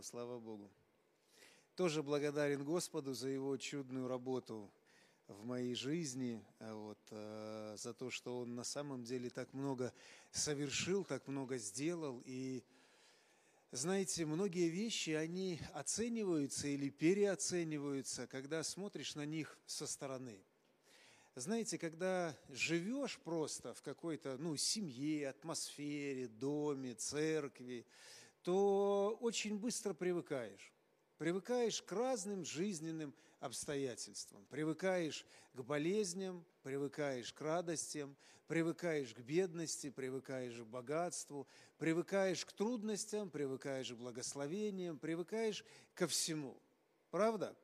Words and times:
хорошо, 0.00 0.02
слава 0.02 0.38
Богу. 0.38 0.70
Тоже 1.76 2.02
благодарен 2.02 2.64
Господу 2.64 3.14
за 3.14 3.28
Его 3.28 3.56
чудную 3.56 4.08
работу 4.08 4.70
в 5.28 5.44
моей 5.44 5.74
жизни, 5.74 6.42
а 6.58 6.74
вот, 6.74 6.98
э, 7.10 7.76
за 7.78 7.92
то, 7.94 8.10
что 8.10 8.40
Он 8.40 8.54
на 8.54 8.64
самом 8.64 9.04
деле 9.04 9.30
так 9.30 9.52
много 9.52 9.92
совершил, 10.32 11.04
так 11.04 11.28
много 11.28 11.58
сделал. 11.58 12.22
И 12.26 12.62
знаете, 13.72 14.26
многие 14.26 14.68
вещи, 14.68 15.10
они 15.10 15.60
оцениваются 15.74 16.68
или 16.68 16.90
переоцениваются, 16.90 18.26
когда 18.26 18.62
смотришь 18.62 19.14
на 19.14 19.26
них 19.26 19.58
со 19.66 19.86
стороны. 19.86 20.38
Знаете, 21.36 21.78
когда 21.78 22.36
живешь 22.48 23.18
просто 23.18 23.72
в 23.74 23.82
какой-то 23.82 24.36
ну, 24.38 24.56
семье, 24.56 25.28
атмосфере, 25.28 26.26
доме, 26.26 26.94
церкви, 26.94 27.86
то 28.42 29.16
очень 29.20 29.58
быстро 29.58 29.94
привыкаешь. 29.94 30.72
Привыкаешь 31.18 31.82
к 31.82 31.92
разным 31.92 32.44
жизненным 32.44 33.14
обстоятельствам, 33.40 34.44
привыкаешь 34.48 35.26
к 35.52 35.60
болезням, 35.60 36.44
привыкаешь 36.62 37.32
к 37.32 37.40
радостям, 37.40 38.16
привыкаешь 38.46 39.14
к 39.14 39.20
бедности, 39.20 39.90
привыкаешь 39.90 40.56
к 40.56 40.64
богатству, 40.64 41.46
привыкаешь 41.78 42.44
к 42.44 42.52
трудностям, 42.52 43.30
привыкаешь 43.30 43.90
к 43.90 43.96
благословениям, 43.96 44.98
привыкаешь 44.98 45.64
ко 45.94 46.06
всему. 46.06 46.60
Правда? 47.10 47.54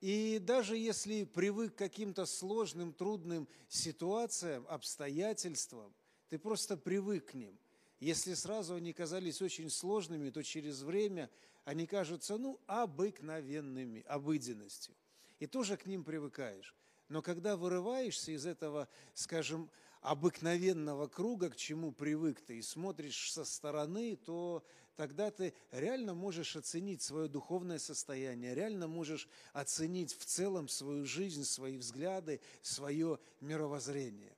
И 0.00 0.38
даже 0.40 0.76
если 0.76 1.24
привык 1.24 1.74
к 1.74 1.78
каким-то 1.78 2.26
сложным, 2.26 2.92
трудным 2.92 3.46
ситуациям, 3.68 4.66
обстоятельствам, 4.68 5.94
ты 6.28 6.38
просто 6.38 6.76
привык 6.76 7.30
к 7.30 7.34
ним. 7.34 7.58
Если 8.00 8.32
сразу 8.32 8.74
они 8.74 8.94
казались 8.94 9.42
очень 9.42 9.68
сложными, 9.68 10.30
то 10.30 10.42
через 10.42 10.80
время 10.80 11.30
они 11.64 11.86
кажутся, 11.86 12.38
ну, 12.38 12.58
обыкновенными, 12.66 14.02
обыденностью. 14.08 14.94
И 15.38 15.46
тоже 15.46 15.76
к 15.76 15.86
ним 15.86 16.02
привыкаешь. 16.02 16.74
Но 17.08 17.20
когда 17.20 17.56
вырываешься 17.56 18.32
из 18.32 18.46
этого, 18.46 18.88
скажем, 19.12 19.70
обыкновенного 20.00 21.08
круга, 21.08 21.50
к 21.50 21.56
чему 21.56 21.92
привык 21.92 22.40
ты, 22.40 22.58
и 22.58 22.62
смотришь 22.62 23.32
со 23.32 23.44
стороны, 23.44 24.16
то 24.16 24.64
тогда 24.96 25.30
ты 25.30 25.52
реально 25.70 26.14
можешь 26.14 26.56
оценить 26.56 27.02
свое 27.02 27.28
духовное 27.28 27.78
состояние, 27.78 28.54
реально 28.54 28.88
можешь 28.88 29.28
оценить 29.52 30.16
в 30.16 30.24
целом 30.24 30.68
свою 30.68 31.04
жизнь, 31.04 31.44
свои 31.44 31.76
взгляды, 31.76 32.40
свое 32.62 33.18
мировоззрение. 33.40 34.34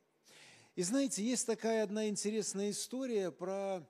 И 0.75 0.83
знаете, 0.83 1.23
есть 1.23 1.47
такая 1.47 1.83
одна 1.83 2.09
интересная 2.09 2.71
история 2.71 3.31
про 3.31 3.87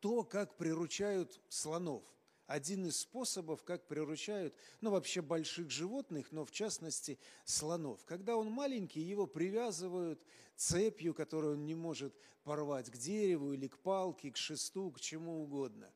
то, 0.00 0.24
как 0.24 0.56
приручают 0.56 1.40
слонов 1.48 2.02
один 2.46 2.86
из 2.86 3.00
способов, 3.00 3.64
как 3.64 3.86
приручают, 3.86 4.54
ну, 4.80 4.90
вообще 4.90 5.20
больших 5.20 5.70
животных, 5.70 6.30
но 6.30 6.44
в 6.44 6.52
частности 6.52 7.18
слонов. 7.44 8.04
Когда 8.04 8.36
он 8.36 8.50
маленький, 8.50 9.00
его 9.00 9.26
привязывают 9.26 10.24
цепью, 10.54 11.12
которую 11.12 11.54
он 11.54 11.64
не 11.64 11.74
может 11.74 12.14
порвать 12.44 12.90
к 12.90 12.96
дереву 12.96 13.52
или 13.52 13.66
к 13.66 13.78
палке, 13.78 14.30
к 14.30 14.36
шесту, 14.36 14.92
к 14.92 15.00
чему 15.00 15.42
угодно. 15.42 15.92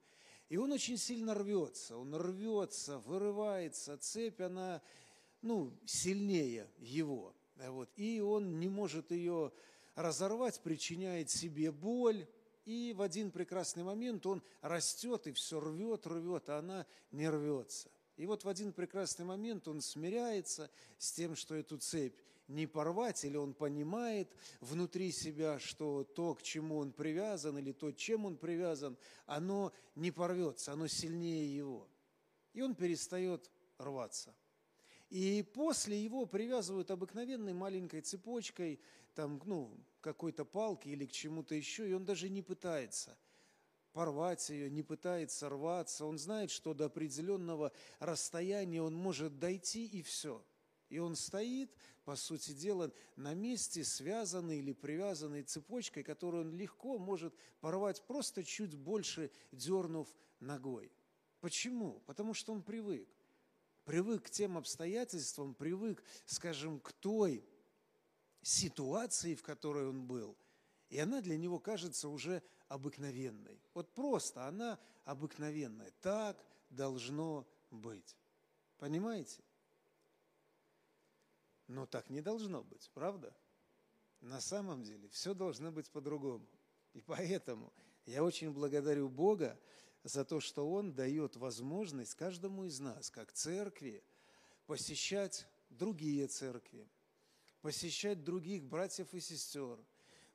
И 0.48 0.56
он 0.56 0.72
очень 0.72 0.96
сильно 0.96 1.34
рвется, 1.34 1.96
он 1.96 2.14
рвется, 2.14 2.98
вырывается, 2.98 3.96
цепь, 3.98 4.40
она, 4.40 4.82
ну, 5.42 5.72
сильнее 5.86 6.68
его. 6.78 7.32
Вот. 7.54 7.90
И 7.94 8.20
он 8.20 8.58
не 8.58 8.68
может 8.68 9.12
ее 9.12 9.52
разорвать, 10.02 10.60
причиняет 10.60 11.30
себе 11.30 11.70
боль, 11.70 12.26
и 12.64 12.94
в 12.96 13.02
один 13.02 13.30
прекрасный 13.30 13.82
момент 13.82 14.26
он 14.26 14.42
растет 14.60 15.26
и 15.26 15.32
все 15.32 15.60
рвет, 15.60 16.06
рвет, 16.06 16.48
а 16.48 16.58
она 16.58 16.86
не 17.10 17.28
рвется. 17.28 17.90
И 18.16 18.26
вот 18.26 18.44
в 18.44 18.48
один 18.48 18.72
прекрасный 18.72 19.24
момент 19.24 19.66
он 19.66 19.80
смиряется 19.80 20.70
с 20.98 21.12
тем, 21.12 21.34
что 21.34 21.54
эту 21.54 21.78
цепь 21.78 22.18
не 22.48 22.66
порвать, 22.66 23.24
или 23.24 23.36
он 23.36 23.54
понимает 23.54 24.36
внутри 24.60 25.12
себя, 25.12 25.58
что 25.58 26.04
то, 26.04 26.34
к 26.34 26.42
чему 26.42 26.78
он 26.78 26.92
привязан, 26.92 27.56
или 27.58 27.72
то, 27.72 27.92
чем 27.92 28.26
он 28.26 28.36
привязан, 28.36 28.98
оно 29.26 29.72
не 29.94 30.10
порвется, 30.10 30.72
оно 30.72 30.86
сильнее 30.86 31.56
его. 31.56 31.88
И 32.52 32.60
он 32.60 32.74
перестает 32.74 33.50
рваться. 33.78 34.34
И 35.08 35.42
после 35.54 36.00
его 36.00 36.26
привязывают 36.26 36.90
обыкновенной 36.90 37.52
маленькой 37.52 38.00
цепочкой, 38.00 38.80
там, 39.14 39.40
ну, 39.44 39.72
какой-то 40.00 40.44
палки 40.44 40.88
или 40.88 41.06
к 41.06 41.12
чему-то 41.12 41.54
еще, 41.54 41.88
и 41.88 41.92
он 41.92 42.04
даже 42.04 42.28
не 42.28 42.42
пытается 42.42 43.16
порвать 43.92 44.48
ее, 44.50 44.70
не 44.70 44.82
пытается 44.82 45.48
рваться. 45.48 46.04
Он 46.04 46.18
знает, 46.18 46.50
что 46.50 46.74
до 46.74 46.86
определенного 46.86 47.72
расстояния 47.98 48.82
он 48.82 48.94
может 48.94 49.38
дойти, 49.38 49.86
и 49.86 50.02
все. 50.02 50.44
И 50.88 50.98
он 50.98 51.14
стоит, 51.14 51.72
по 52.04 52.16
сути 52.16 52.52
дела, 52.52 52.92
на 53.16 53.34
месте, 53.34 53.84
связанный 53.84 54.58
или 54.58 54.72
привязанный 54.72 55.42
цепочкой, 55.42 56.02
которую 56.02 56.44
он 56.44 56.52
легко 56.52 56.98
может 56.98 57.34
порвать, 57.60 58.02
просто 58.06 58.42
чуть 58.42 58.74
больше 58.74 59.30
дернув 59.52 60.08
ногой. 60.40 60.92
Почему? 61.40 62.02
Потому 62.06 62.34
что 62.34 62.52
он 62.52 62.62
привык. 62.62 63.08
Привык 63.84 64.24
к 64.24 64.30
тем 64.30 64.58
обстоятельствам, 64.58 65.54
привык, 65.54 66.02
скажем, 66.26 66.80
к 66.80 66.92
той 66.92 67.44
ситуации, 68.42 69.34
в 69.34 69.42
которой 69.42 69.88
он 69.88 70.06
был, 70.06 70.36
и 70.88 70.98
она 70.98 71.20
для 71.20 71.36
него 71.36 71.58
кажется 71.58 72.08
уже 72.08 72.42
обыкновенной. 72.68 73.62
Вот 73.74 73.94
просто 73.94 74.46
она 74.46 74.78
обыкновенная. 75.04 75.92
Так 76.00 76.44
должно 76.68 77.46
быть. 77.70 78.16
Понимаете? 78.78 79.42
Но 81.66 81.86
так 81.86 82.10
не 82.10 82.20
должно 82.20 82.64
быть, 82.64 82.90
правда? 82.94 83.36
На 84.20 84.40
самом 84.40 84.82
деле 84.82 85.08
все 85.08 85.34
должно 85.34 85.70
быть 85.70 85.90
по-другому. 85.90 86.48
И 86.92 87.00
поэтому 87.00 87.72
я 88.06 88.24
очень 88.24 88.52
благодарю 88.52 89.08
Бога 89.08 89.58
за 90.02 90.24
то, 90.24 90.40
что 90.40 90.68
Он 90.70 90.92
дает 90.92 91.36
возможность 91.36 92.14
каждому 92.14 92.64
из 92.64 92.80
нас, 92.80 93.10
как 93.10 93.32
церкви, 93.32 94.02
посещать 94.66 95.46
другие 95.68 96.26
церкви, 96.26 96.88
посещать 97.62 98.24
других 98.24 98.64
братьев 98.64 99.12
и 99.14 99.20
сестер, 99.20 99.78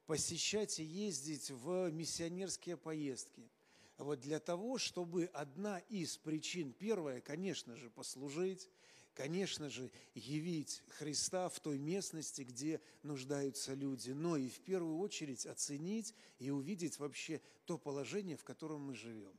посещать 0.05 0.79
и 0.79 0.83
ездить 0.83 1.51
в 1.51 1.89
миссионерские 1.91 2.77
поездки. 2.77 3.49
Вот 3.97 4.19
для 4.19 4.39
того, 4.39 4.77
чтобы 4.77 5.25
одна 5.33 5.79
из 5.79 6.17
причин, 6.17 6.73
первая, 6.73 7.21
конечно 7.21 7.75
же, 7.75 7.89
послужить, 7.89 8.69
конечно 9.13 9.69
же, 9.69 9.89
явить 10.13 10.83
Христа 10.89 11.47
в 11.49 11.59
той 11.59 11.79
местности, 11.79 12.41
где 12.41 12.81
нуждаются 13.03 13.73
люди, 13.73 14.11
но 14.11 14.35
и 14.35 14.49
в 14.49 14.59
первую 14.59 14.97
очередь 14.99 15.45
оценить 15.45 16.13
и 16.39 16.51
увидеть 16.51 16.99
вообще 16.99 17.41
то 17.65 17.77
положение, 17.77 18.35
в 18.35 18.43
котором 18.43 18.81
мы 18.81 18.95
живем. 18.95 19.33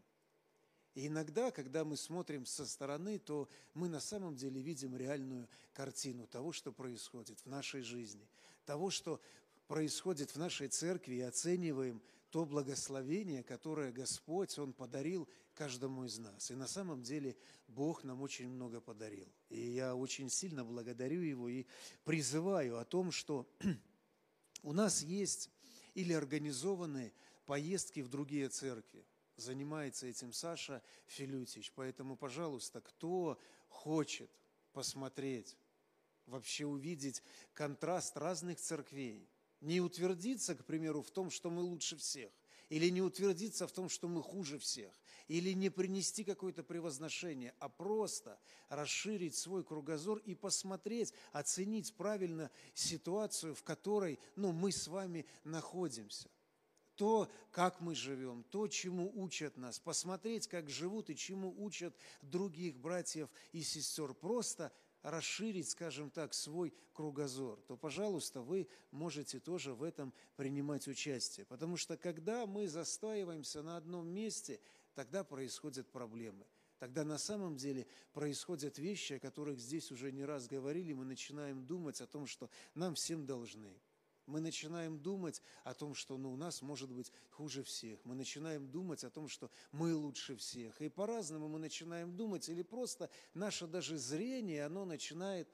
И 0.97 1.09
иногда, 1.09 1.51
когда 1.51 1.85
мы 1.85 1.95
смотрим 1.95 2.47
со 2.47 2.65
стороны, 2.65 3.19
то 3.19 3.51
мы 3.75 3.87
на 3.87 4.01
самом 4.01 4.35
деле 4.35 4.63
видим 4.63 4.97
реальную 4.97 5.47
картину 5.75 6.27
того, 6.27 6.53
что 6.53 6.73
происходит 6.73 7.39
в 7.41 7.47
нашей 7.47 7.83
жизни, 7.83 8.27
того, 8.65 8.89
что 8.89 9.21
происходит 9.69 10.31
в 10.31 10.39
нашей 10.39 10.69
церкви, 10.69 11.17
и 11.17 11.21
оцениваем 11.21 12.01
то 12.31 12.47
благословение, 12.47 13.43
которое 13.43 13.93
Господь, 13.93 14.59
Он 14.59 14.73
подарил 14.73 15.29
каждому 15.53 16.07
из 16.07 16.19
нас. 16.19 16.51
И 16.51 16.55
на 16.55 16.67
самом 16.67 17.03
деле 17.03 17.37
Бог 17.69 18.03
нам 18.03 18.23
очень 18.23 18.49
много 18.49 18.81
подарил. 18.81 19.29
И 19.51 19.61
я 19.61 19.95
очень 19.95 20.31
сильно 20.31 20.65
благодарю 20.65 21.21
Его 21.21 21.51
и 21.51 21.67
призываю 22.05 22.79
о 22.79 22.87
том, 22.87 23.13
что 23.13 23.47
у 24.63 24.73
нас 24.73 25.03
есть 25.03 25.51
или 25.93 26.15
организованные 26.15 27.13
поездки 27.45 28.01
в 28.01 28.09
другие 28.09 28.49
церкви– 28.49 29.05
занимается 29.37 30.07
этим 30.07 30.33
Саша 30.33 30.83
Филютич. 31.07 31.73
Поэтому, 31.75 32.17
пожалуйста, 32.17 32.81
кто 32.81 33.39
хочет 33.69 34.31
посмотреть, 34.73 35.57
вообще 36.27 36.67
увидеть 36.67 37.23
контраст 37.55 38.17
разных 38.17 38.59
церквей, 38.59 39.29
не 39.61 39.81
утвердиться, 39.81 40.55
к 40.55 40.65
примеру, 40.65 41.03
в 41.03 41.11
том, 41.11 41.31
что 41.31 41.51
мы 41.51 41.63
лучше 41.63 41.97
всех, 41.97 42.31
или 42.69 42.89
не 42.89 43.01
утвердиться 43.01 43.67
в 43.67 43.73
том, 43.73 43.89
что 43.89 44.09
мы 44.09 44.23
хуже 44.23 44.59
всех, 44.59 44.93
или 45.29 45.53
не 45.53 45.71
принести 45.71 46.25
какое-то 46.25 46.63
превозношение, 46.63 47.55
а 47.59 47.69
просто 47.69 48.39
расширить 48.69 49.37
свой 49.37 49.65
кругозор 49.65 50.19
и 50.19 50.35
посмотреть, 50.35 51.13
оценить 51.33 51.95
правильно 51.95 52.51
ситуацию, 52.75 53.55
в 53.55 53.63
которой 53.63 54.19
ну, 54.35 54.53
мы 54.53 54.73
с 54.73 54.89
вами 54.89 55.27
находимся 55.45 56.29
то, 56.97 57.31
как 57.51 57.81
мы 57.81 57.95
живем, 57.95 58.43
то, 58.45 58.67
чему 58.69 59.13
учат 59.15 59.57
нас, 59.57 59.79
посмотреть, 59.79 60.49
как 60.49 60.69
живут 60.69 61.11
и 61.11 61.17
чему 61.17 61.55
учат 61.63 61.95
других 62.23 62.79
братьев 62.79 63.29
и 63.53 63.63
сестер, 63.63 64.15
просто 64.15 64.73
расширить, 65.03 65.69
скажем 65.69 66.11
так, 66.11 66.35
свой 66.35 66.75
кругозор, 66.93 67.61
то, 67.69 67.77
пожалуйста, 67.77 68.41
вы 68.41 68.69
можете 68.91 69.39
тоже 69.39 69.73
в 69.73 69.83
этом 69.83 70.13
принимать 70.35 70.89
участие. 70.89 71.47
Потому 71.47 71.77
что 71.77 71.97
когда 71.97 72.47
мы 72.47 72.67
застаиваемся 72.67 73.63
на 73.63 73.77
одном 73.77 74.09
месте, 74.09 74.61
тогда 74.95 75.23
происходят 75.23 75.91
проблемы. 75.93 76.47
Тогда 76.79 77.05
на 77.05 77.19
самом 77.19 77.57
деле 77.57 77.87
происходят 78.13 78.79
вещи, 78.79 79.15
о 79.15 79.21
которых 79.21 79.59
здесь 79.59 79.91
уже 79.93 80.13
не 80.13 80.25
раз 80.25 80.47
говорили, 80.47 80.93
мы 80.93 81.05
начинаем 81.05 81.65
думать 81.65 82.01
о 82.01 82.07
том, 82.07 82.27
что 82.27 82.51
нам 82.75 82.95
всем 82.95 83.25
должны. 83.25 83.81
Мы 84.27 84.41
начинаем 84.41 84.99
думать 84.99 85.43
о 85.65 85.73
том, 85.73 85.95
что 85.95 86.19
ну, 86.19 86.33
у 86.33 86.37
нас 86.37 86.63
может 86.63 86.91
быть 86.91 87.13
хуже 87.31 87.63
всех. 87.63 88.05
Мы 88.05 88.15
начинаем 88.15 88.69
думать 88.69 89.05
о 89.05 89.11
том, 89.11 89.29
что 89.29 89.51
мы 89.73 89.95
лучше 89.95 90.37
всех. 90.37 90.81
И 90.83 90.89
по-разному 90.89 91.49
мы 91.49 91.59
начинаем 91.59 92.17
думать, 92.17 92.49
или 92.49 92.63
просто 92.63 93.09
наше 93.35 93.67
даже 93.67 93.99
зрение, 93.99 94.65
оно 94.65 94.85
начинает 94.85 95.49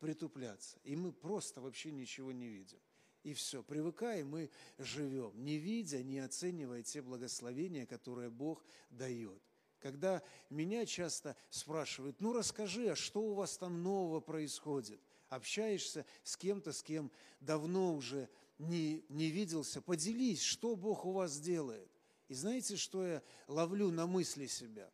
притупляться. 0.00 0.78
И 0.84 0.96
мы 0.96 1.12
просто 1.12 1.60
вообще 1.60 1.92
ничего 1.92 2.32
не 2.32 2.48
видим. 2.48 2.80
И 3.22 3.34
все, 3.34 3.62
привыкаем, 3.62 4.28
мы 4.28 4.50
живем, 4.78 5.32
не 5.44 5.58
видя, 5.58 6.02
не 6.02 6.18
оценивая 6.18 6.82
те 6.82 7.02
благословения, 7.02 7.84
которые 7.86 8.30
Бог 8.30 8.64
дает. 8.90 9.42
Когда 9.80 10.22
меня 10.50 10.86
часто 10.86 11.36
спрашивают, 11.50 12.20
ну 12.20 12.32
расскажи, 12.32 12.88
а 12.88 12.96
что 12.96 13.20
у 13.22 13.34
вас 13.34 13.58
там 13.58 13.82
нового 13.82 14.20
происходит? 14.20 15.00
Общаешься 15.28 16.06
с 16.22 16.36
кем-то, 16.36 16.72
с 16.72 16.82
кем 16.82 17.10
давно 17.40 17.94
уже 17.94 18.28
не, 18.58 19.04
не 19.08 19.30
виделся, 19.30 19.80
поделись, 19.80 20.42
что 20.42 20.74
Бог 20.74 21.04
у 21.04 21.12
вас 21.12 21.38
делает. 21.38 21.90
И 22.28 22.34
знаете, 22.34 22.76
что 22.76 23.06
я 23.06 23.22
ловлю 23.46 23.90
на 23.90 24.06
мысли 24.06 24.46
себя? 24.46 24.90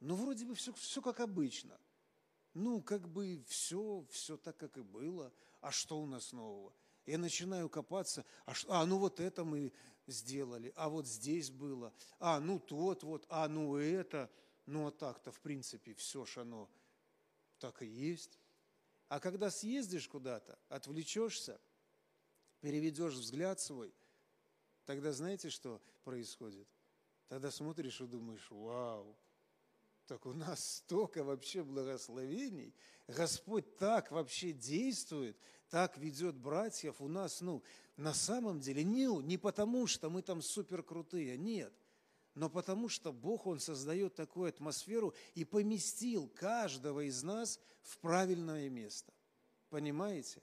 Ну, 0.00 0.14
вроде 0.16 0.44
бы 0.44 0.54
все, 0.54 0.72
все 0.74 1.02
как 1.02 1.20
обычно. 1.20 1.78
Ну, 2.52 2.82
как 2.82 3.08
бы 3.08 3.42
все, 3.48 4.04
все 4.10 4.36
так, 4.36 4.56
как 4.56 4.76
и 4.76 4.82
было. 4.82 5.32
А 5.60 5.70
что 5.70 5.98
у 6.00 6.06
нас 6.06 6.32
нового? 6.32 6.72
Я 7.06 7.18
начинаю 7.18 7.68
копаться, 7.68 8.24
а, 8.46 8.54
что, 8.54 8.72
а 8.72 8.86
ну 8.86 8.98
вот 8.98 9.20
это 9.20 9.44
мы 9.44 9.72
сделали, 10.06 10.72
а 10.74 10.88
вот 10.88 11.06
здесь 11.06 11.50
было, 11.50 11.92
а 12.18 12.40
ну 12.40 12.58
тот 12.58 13.02
вот, 13.02 13.26
а 13.28 13.46
ну 13.48 13.76
это, 13.76 14.30
ну 14.64 14.86
а 14.86 14.90
так-то 14.90 15.30
в 15.30 15.40
принципе 15.40 15.92
все 15.94 16.24
ж 16.24 16.38
оно 16.38 16.70
так 17.58 17.82
и 17.82 17.86
есть. 17.86 18.38
А 19.08 19.20
когда 19.20 19.50
съездишь 19.50 20.08
куда-то, 20.08 20.58
отвлечешься, 20.68 21.60
переведешь 22.60 23.14
взгляд 23.14 23.60
свой, 23.60 23.94
тогда 24.84 25.12
знаете, 25.12 25.50
что 25.50 25.80
происходит? 26.02 26.68
Тогда 27.28 27.50
смотришь 27.50 28.00
и 28.00 28.06
думаешь, 28.06 28.50
вау, 28.50 29.16
так 30.06 30.26
у 30.26 30.32
нас 30.32 30.76
столько 30.76 31.24
вообще 31.24 31.62
благословений. 31.62 32.74
Господь 33.08 33.76
так 33.76 34.10
вообще 34.10 34.52
действует, 34.52 35.38
так 35.70 35.96
ведет 35.96 36.36
братьев. 36.36 37.00
У 37.00 37.08
нас, 37.08 37.40
ну, 37.40 37.62
на 37.96 38.12
самом 38.12 38.60
деле, 38.60 38.84
не, 38.84 39.06
не 39.22 39.38
потому, 39.38 39.86
что 39.86 40.10
мы 40.10 40.22
там 40.22 40.42
супер 40.42 40.82
крутые, 40.82 41.38
нет. 41.38 41.72
Но 42.34 42.50
потому 42.50 42.88
что 42.88 43.12
Бог, 43.12 43.46
Он 43.46 43.60
создает 43.60 44.14
такую 44.14 44.48
атмосферу 44.48 45.14
и 45.34 45.44
поместил 45.44 46.28
каждого 46.28 47.06
из 47.06 47.22
нас 47.22 47.60
в 47.82 47.98
правильное 47.98 48.68
место. 48.68 49.12
Понимаете? 49.70 50.42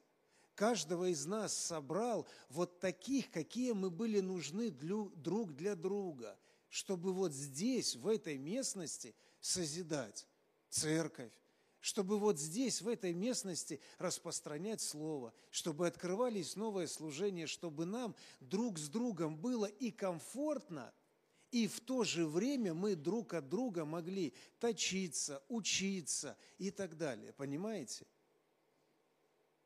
Каждого 0.56 1.10
из 1.10 1.26
нас 1.26 1.54
собрал 1.54 2.28
вот 2.50 2.80
таких, 2.80 3.32
какие 3.32 3.72
мы 3.72 3.90
были 3.90 4.20
нужны 4.20 4.70
друг 4.70 5.56
для 5.56 5.76
друга, 5.76 6.38
чтобы 6.70 7.14
вот 7.14 7.34
здесь, 7.34 7.96
в 7.96 8.08
этой 8.08 8.38
местности– 8.38 9.16
созидать 9.42 10.28
церковь, 10.70 11.34
чтобы 11.80 12.20
вот 12.20 12.40
здесь, 12.40 12.82
в 12.82 12.88
этой 12.88 13.14
местности, 13.14 13.82
распространять 13.98 14.82
Слово, 14.82 15.34
чтобы 15.50 15.88
открывались 15.88 16.56
новые 16.56 16.88
служения, 16.88 17.48
чтобы 17.48 17.86
нам 17.86 18.16
друг 18.40 18.78
с 18.78 18.88
другом 18.88 19.36
было 19.36 19.66
и 19.66 19.92
комфортно, 19.92 20.94
и 21.52 21.68
в 21.68 21.80
то 21.82 22.04
же 22.04 22.26
время 22.26 22.74
мы 22.74 22.96
друг 22.96 23.34
от 23.34 23.50
друга 23.50 23.86
могли 23.86 24.34
точиться, 24.60 25.44
учиться 25.50 26.38
и 26.58 26.72
так 26.72 26.98
далее. 26.98 27.34
Понимаете? 27.34 28.06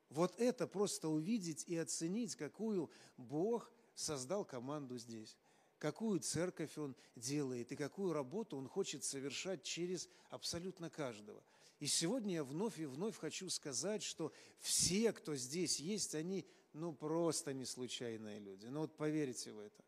Вот 0.09 0.33
это 0.39 0.67
просто 0.67 1.09
увидеть 1.09 1.63
и 1.67 1.77
оценить, 1.77 2.35
какую 2.35 2.89
Бог 3.17 3.71
создал 3.93 4.45
команду 4.45 4.97
здесь 4.97 5.37
какую 5.77 6.19
церковь 6.19 6.77
он 6.77 6.95
делает 7.15 7.71
и 7.71 7.75
какую 7.75 8.13
работу 8.13 8.57
он 8.57 8.67
хочет 8.67 9.03
совершать 9.03 9.63
через 9.63 10.09
абсолютно 10.29 10.89
каждого. 10.89 11.43
И 11.79 11.87
сегодня 11.87 12.35
я 12.35 12.43
вновь 12.43 12.79
и 12.79 12.85
вновь 12.85 13.17
хочу 13.17 13.49
сказать, 13.49 14.01
что 14.01 14.31
все, 14.59 15.11
кто 15.11 15.35
здесь 15.35 15.79
есть, 15.79 16.15
они 16.15 16.45
ну 16.73 16.93
просто 16.93 17.53
не 17.53 17.65
случайные 17.65 18.39
люди. 18.39 18.65
Ну 18.67 18.81
вот 18.81 18.95
поверьте 18.95 19.51
в 19.51 19.59
это 19.59 19.83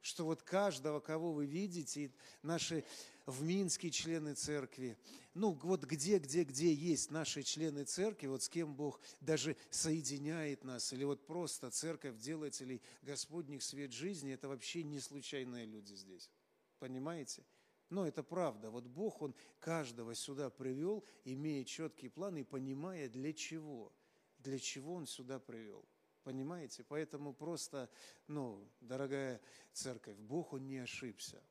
что 0.00 0.24
вот 0.24 0.42
каждого, 0.42 1.00
кого 1.00 1.32
вы 1.32 1.46
видите, 1.46 2.12
наши 2.42 2.84
в 3.26 3.42
Минске 3.42 3.90
члены 3.90 4.34
церкви, 4.34 4.96
ну 5.34 5.52
вот 5.62 5.84
где, 5.84 6.18
где, 6.18 6.44
где 6.44 6.72
есть 6.72 7.10
наши 7.10 7.42
члены 7.42 7.84
церкви, 7.84 8.26
вот 8.26 8.42
с 8.42 8.48
кем 8.48 8.74
Бог 8.74 9.00
даже 9.20 9.56
соединяет 9.70 10.64
нас, 10.64 10.92
или 10.92 11.04
вот 11.04 11.26
просто 11.26 11.70
церковь 11.70 12.18
делателей 12.18 12.82
Господних 13.02 13.62
свет 13.62 13.92
жизни, 13.92 14.32
это 14.32 14.48
вообще 14.48 14.82
не 14.82 15.00
случайные 15.00 15.66
люди 15.66 15.94
здесь. 15.94 16.30
Понимаете? 16.78 17.44
Но 17.90 18.06
это 18.06 18.22
правда. 18.22 18.70
Вот 18.70 18.86
Бог, 18.86 19.20
Он 19.20 19.34
каждого 19.58 20.14
сюда 20.14 20.48
привел, 20.48 21.04
имея 21.24 21.64
четкий 21.64 22.08
план 22.08 22.36
и 22.36 22.44
понимая, 22.44 23.08
для 23.08 23.32
чего. 23.32 23.92
Для 24.38 24.58
чего 24.58 24.94
Он 24.94 25.06
сюда 25.06 25.38
привел. 25.40 25.84
Понимаете? 26.30 26.84
Поэтому 26.84 27.34
просто, 27.34 27.90
ну, 28.28 28.64
дорогая 28.80 29.40
церковь, 29.72 30.16
Бог, 30.16 30.52
Он 30.52 30.64
не 30.64 30.78
ошибся, 30.78 31.42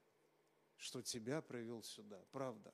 что 0.78 1.02
тебя 1.02 1.42
привел 1.42 1.84
сюда. 1.84 2.24
Правда. 2.32 2.74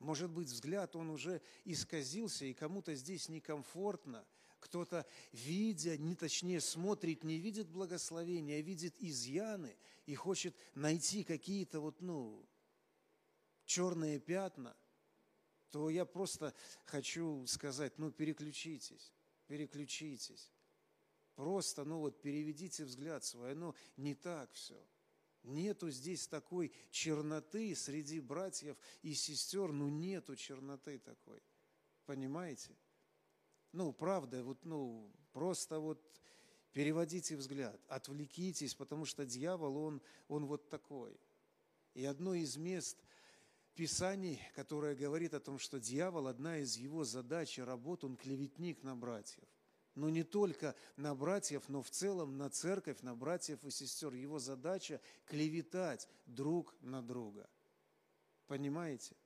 Может 0.00 0.32
быть, 0.32 0.48
взгляд, 0.48 0.96
он 0.96 1.10
уже 1.10 1.40
исказился, 1.64 2.46
и 2.46 2.52
кому-то 2.52 2.96
здесь 2.96 3.28
некомфортно. 3.28 4.26
Кто-то, 4.58 5.06
видя, 5.30 5.96
не 5.96 6.16
точнее 6.16 6.60
смотрит, 6.60 7.22
не 7.22 7.38
видит 7.38 7.68
благословения, 7.68 8.58
а 8.58 8.62
видит 8.62 8.96
изъяны 8.98 9.78
и 10.06 10.16
хочет 10.16 10.56
найти 10.74 11.22
какие-то 11.22 11.78
вот, 11.78 12.00
ну, 12.00 12.44
черные 13.66 14.18
пятна, 14.18 14.76
то 15.70 15.90
я 15.90 16.04
просто 16.04 16.52
хочу 16.86 17.46
сказать, 17.46 17.98
ну, 17.98 18.10
переключитесь, 18.10 19.14
переключитесь. 19.46 20.51
Просто, 21.42 21.84
ну 21.84 21.98
вот, 21.98 22.22
переведите 22.22 22.84
взгляд 22.84 23.24
свой, 23.24 23.50
оно 23.50 23.74
не 23.96 24.14
так 24.14 24.52
все. 24.52 24.80
Нету 25.42 25.90
здесь 25.90 26.28
такой 26.28 26.72
черноты 26.92 27.74
среди 27.74 28.20
братьев 28.20 28.76
и 29.02 29.12
сестер, 29.12 29.72
ну 29.72 29.88
нету 29.88 30.36
черноты 30.36 31.00
такой. 31.00 31.42
Понимаете? 32.06 32.76
Ну, 33.72 33.92
правда, 33.92 34.44
вот, 34.44 34.64
ну, 34.64 35.12
просто 35.32 35.80
вот 35.80 36.00
переводите 36.70 37.34
взгляд, 37.34 37.80
отвлекитесь, 37.88 38.76
потому 38.76 39.04
что 39.04 39.26
дьявол, 39.26 39.78
он, 39.78 40.00
он 40.28 40.46
вот 40.46 40.68
такой. 40.68 41.18
И 41.94 42.04
одно 42.04 42.34
из 42.34 42.56
мест 42.56 42.96
Писаний, 43.74 44.40
которое 44.54 44.94
говорит 44.94 45.34
о 45.34 45.40
том, 45.40 45.58
что 45.58 45.80
дьявол, 45.80 46.28
одна 46.28 46.58
из 46.58 46.76
его 46.76 47.02
задач 47.02 47.58
и 47.58 47.62
работ, 47.62 48.04
он 48.04 48.16
клеветник 48.16 48.84
на 48.84 48.94
братьев– 48.94 49.48
но 49.94 50.08
не 50.08 50.22
только 50.22 50.74
на 50.96 51.14
братьев, 51.14 51.68
но 51.68 51.82
в 51.82 51.90
целом 51.90 52.38
на 52.38 52.48
церковь, 52.48 53.02
на 53.02 53.14
братьев 53.14 53.64
и 53.64 53.70
сестер. 53.70 54.14
Его 54.14 54.38
задача– 54.38 55.00
клеветать 55.26 56.08
друг 56.26 56.74
на 56.80 57.02
друга. 57.02 57.48
Понимаете? 58.46 59.16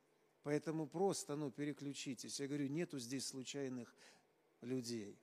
Поэтому 0.43 0.87
просто 0.87 1.37
ну, 1.37 1.51
переключитесь. 1.51 2.39
Я 2.41 2.49
говорю, 2.49 2.69
нету 2.69 2.99
здесь 2.99 3.27
случайных 3.27 3.95
людей. 4.61 5.21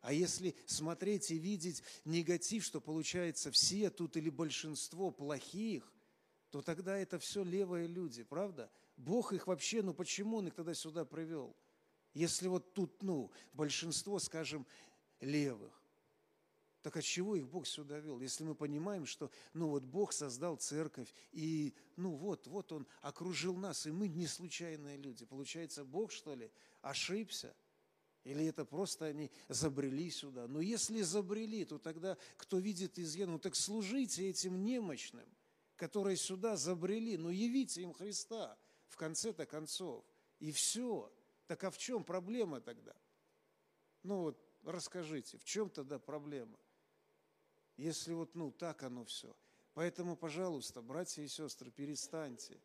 А 0.00 0.12
если 0.12 0.54
смотреть 0.66 1.30
и 1.30 1.38
видеть 1.38 1.82
негатив, 2.04 2.64
что 2.64 2.80
получается 2.80 3.50
все 3.50 3.90
тут 3.90 4.16
или 4.16 4.30
большинство 4.30 5.10
плохих, 5.10 5.92
то 6.50 6.62
тогда 6.62 6.96
это 6.96 7.18
все 7.18 7.42
левые 7.42 7.86
люди, 7.86 8.22
правда? 8.22 8.70
Бог 8.96 9.32
их 9.32 9.46
вообще, 9.46 9.82
ну 9.82 9.92
почему 9.92 10.38
он 10.38 10.48
их 10.48 10.54
тогда 10.54 10.74
сюда 10.74 11.04
привел? 11.04 11.56
Если 12.16 12.48
вот 12.48 12.72
тут, 12.72 13.02
ну, 13.02 13.30
большинство, 13.52 14.18
скажем, 14.18 14.66
левых, 15.20 15.70
так 16.80 16.96
от 16.96 17.04
чего 17.04 17.36
их 17.36 17.46
Бог 17.46 17.66
сюда 17.66 17.98
вел? 17.98 18.20
Если 18.22 18.42
мы 18.42 18.54
понимаем, 18.54 19.04
что, 19.04 19.30
ну 19.52 19.68
вот 19.68 19.82
Бог 19.82 20.14
создал 20.14 20.56
церковь, 20.56 21.12
и, 21.32 21.74
ну 21.96 22.14
вот, 22.14 22.46
вот 22.46 22.72
Он 22.72 22.86
окружил 23.02 23.54
нас, 23.54 23.84
и 23.84 23.90
мы 23.90 24.08
не 24.08 24.26
случайные 24.26 24.96
люди. 24.96 25.26
Получается, 25.26 25.84
Бог, 25.84 26.10
что 26.10 26.34
ли, 26.34 26.50
ошибся? 26.80 27.54
Или 28.24 28.46
это 28.46 28.64
просто 28.64 29.04
они 29.04 29.30
забрели 29.48 30.08
сюда? 30.08 30.48
Но 30.48 30.62
если 30.62 31.02
забрели, 31.02 31.66
то 31.66 31.78
тогда 31.78 32.16
кто 32.38 32.58
видит 32.58 32.98
изъян, 32.98 33.32
ну 33.32 33.38
так 33.38 33.54
служите 33.54 34.26
этим 34.26 34.64
немощным, 34.64 35.28
которые 35.76 36.16
сюда 36.16 36.56
забрели, 36.56 37.18
ну 37.18 37.28
явите 37.28 37.82
им 37.82 37.92
Христа 37.92 38.56
в 38.88 38.96
конце-то 38.96 39.44
концов. 39.44 40.02
И 40.38 40.50
все. 40.50 41.12
Так 41.46 41.64
а 41.64 41.70
в 41.70 41.78
чем 41.78 42.04
проблема 42.04 42.60
тогда? 42.60 42.94
Ну 44.02 44.22
вот 44.22 44.40
расскажите, 44.64 45.38
в 45.38 45.44
чем 45.44 45.70
тогда 45.70 45.98
проблема? 45.98 46.58
Если 47.76 48.12
вот, 48.12 48.34
ну, 48.34 48.50
так 48.50 48.82
оно 48.82 49.04
все. 49.04 49.36
Поэтому, 49.74 50.16
пожалуйста, 50.16 50.80
братья 50.80 51.22
и 51.22 51.28
сестры, 51.28 51.70
перестаньте. 51.70 52.58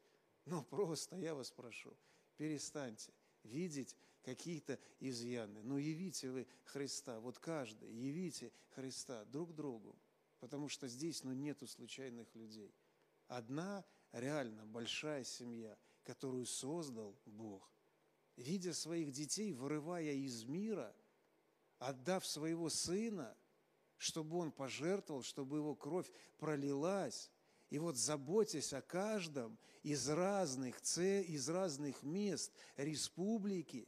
Ну, 0.45 0.63
просто, 0.63 1.17
я 1.17 1.35
вас 1.35 1.51
прошу, 1.51 1.95
перестаньте 2.37 3.13
видеть 3.43 3.95
какие-то 4.23 4.79
изъяны. 4.99 5.61
Ну, 5.63 5.77
явите 5.77 6.29
вы 6.29 6.47
Христа, 6.63 7.19
вот 7.19 7.39
каждый, 7.39 7.91
явите 7.91 8.51
Христа 8.69 9.25
друг 9.25 9.53
другу, 9.53 9.99
потому 10.39 10.69
что 10.69 10.87
здесь, 10.87 11.23
ну, 11.23 11.33
нету 11.33 11.67
случайных 11.67 12.33
людей. 12.35 12.73
Одна 13.27 13.83
реально 14.11 14.65
большая 14.65 15.23
семья, 15.23 15.77
которую 16.03 16.45
создал 16.45 17.19
Бог. 17.25 17.71
Видя 18.35 18.73
своих 18.73 19.11
детей, 19.11 19.53
вырывая 19.53 20.13
из 20.13 20.43
мира, 20.45 20.95
отдав 21.79 22.25
своего 22.25 22.69
сына, 22.69 23.35
чтобы 23.97 24.37
он 24.37 24.51
пожертвовал, 24.51 25.23
чтобы 25.23 25.57
его 25.57 25.75
кровь 25.75 26.11
пролилась, 26.37 27.29
и 27.69 27.79
вот 27.79 27.95
заботясь 27.97 28.73
о 28.73 28.81
каждом 28.81 29.57
из 29.83 30.09
разных, 30.09 30.81
из 30.97 31.49
разных 31.49 32.03
мест 32.03 32.51
республики, 32.77 33.87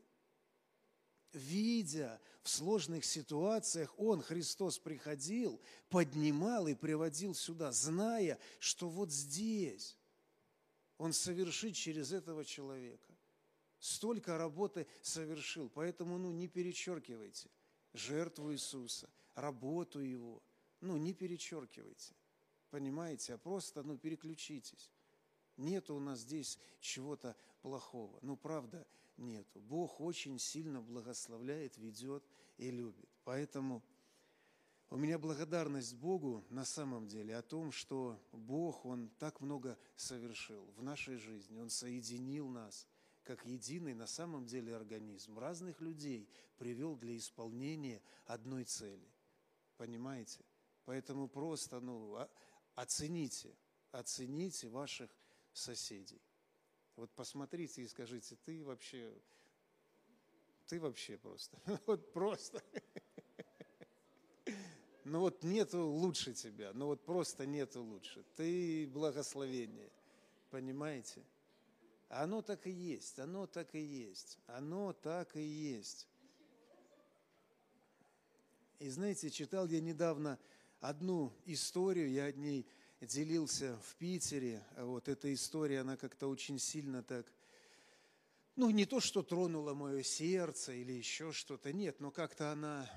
видя 1.34 2.22
в 2.44 2.50
сложных 2.50 3.06
ситуациях, 3.06 3.94
Он, 3.98 4.22
Христос, 4.22 4.80
приходил, 4.80 5.62
поднимал 5.90 6.68
и 6.68 6.76
приводил 6.76 7.36
сюда, 7.36 7.72
зная, 7.72 8.40
что 8.60 8.88
вот 8.88 9.12
здесь 9.12 9.98
Он 10.98 11.12
совершит 11.12 11.76
через 11.76 12.12
этого 12.12 12.46
человека. 12.46 13.13
Столько 13.84 14.38
работы 14.38 14.88
совершил, 15.02 15.68
поэтому 15.68 16.18
ну, 16.18 16.32
не 16.32 16.48
перечеркивайте 16.48 17.50
жертву 17.92 18.54
Иисуса, 18.54 19.10
работу 19.36 20.00
Его. 20.00 20.42
Ну, 20.80 20.96
не 20.96 21.14
перечеркивайте, 21.14 22.14
понимаете, 22.70 23.34
а 23.34 23.38
просто 23.38 23.84
ну, 23.84 23.98
переключитесь. 23.98 24.90
Нет 25.58 25.90
у 25.90 26.00
нас 26.00 26.20
здесь 26.20 26.58
чего-то 26.80 27.36
плохого. 27.62 28.18
Ну, 28.22 28.38
правда, 28.38 28.88
нету. 29.18 29.60
Бог 29.60 30.00
очень 30.00 30.40
сильно 30.40 30.82
благословляет, 30.82 31.78
ведет 31.78 32.24
и 32.56 32.72
любит. 32.72 33.10
Поэтому 33.26 33.84
у 34.92 34.96
меня 34.96 35.20
благодарность 35.20 35.96
Богу 35.96 36.46
на 36.50 36.64
самом 36.64 37.10
деле 37.10 37.36
о 37.36 37.42
том, 37.42 37.74
что 37.74 38.18
Бог, 38.32 38.86
Он 38.86 39.10
так 39.20 39.42
много 39.42 39.78
совершил 39.98 40.64
в 40.78 40.84
нашей 40.84 41.18
жизни. 41.18 41.60
Он 41.60 41.70
соединил 41.70 42.48
нас 42.48 42.88
как 43.24 43.46
единый 43.46 43.94
на 43.94 44.08
самом 44.08 44.46
деле 44.46 44.76
организм. 44.76 45.40
Разных 45.40 45.82
людей 45.82 46.30
привел 46.58 46.96
для 46.96 47.18
исполнения 47.18 48.02
одной 48.26 48.64
цели. 48.66 49.08
Понимаете? 49.78 50.44
Поэтому 50.86 51.28
просто 51.28 51.80
ну, 51.80 52.28
оцените, 52.76 53.56
оцените 53.92 54.68
ваших 54.68 55.10
соседей. 55.54 56.22
Вот 56.96 57.12
посмотрите 57.16 57.82
и 57.82 57.88
скажите, 57.88 58.36
ты 58.44 58.64
вообще, 58.64 59.14
ты 60.68 60.80
вообще 60.80 61.18
просто, 61.18 61.60
вот 61.86 62.12
просто. 62.14 62.62
Ну 65.06 65.20
вот 65.20 65.44
нету 65.44 65.86
лучше 65.86 66.34
тебя, 66.34 66.72
ну 66.74 66.86
вот 66.86 67.04
просто 67.04 67.46
нету 67.46 67.84
лучше. 67.84 68.24
Ты 68.38 68.88
благословение, 68.88 69.92
понимаете? 70.50 71.22
Оно 72.16 72.44
так 72.44 72.68
и 72.68 72.72
есть, 72.72 73.18
оно 73.18 73.48
так 73.48 73.74
и 73.74 73.80
есть, 73.80 74.38
оно 74.46 74.94
так 74.94 75.36
и 75.36 75.42
есть. 75.42 76.08
И 78.78 78.88
знаете, 78.90 79.32
читал 79.32 79.68
я 79.68 79.80
недавно 79.80 80.38
одну 80.80 81.34
историю, 81.46 82.12
я 82.12 82.26
о 82.26 82.32
ней 82.32 82.68
делился 83.02 83.80
в 83.84 83.96
Питере. 83.96 84.64
Вот 84.78 85.10
эта 85.10 85.34
история, 85.34 85.80
она 85.80 85.98
как-то 85.98 86.28
очень 86.28 86.60
сильно 86.60 87.02
так, 87.02 87.26
ну, 88.56 88.70
не 88.70 88.86
то, 88.86 89.00
что 89.00 89.24
тронула 89.24 89.74
мое 89.74 90.04
сердце 90.04 90.74
или 90.74 90.92
еще 90.92 91.32
что-то, 91.32 91.74
нет, 91.74 92.00
но 92.00 92.12
как-то 92.12 92.52
она 92.52 92.88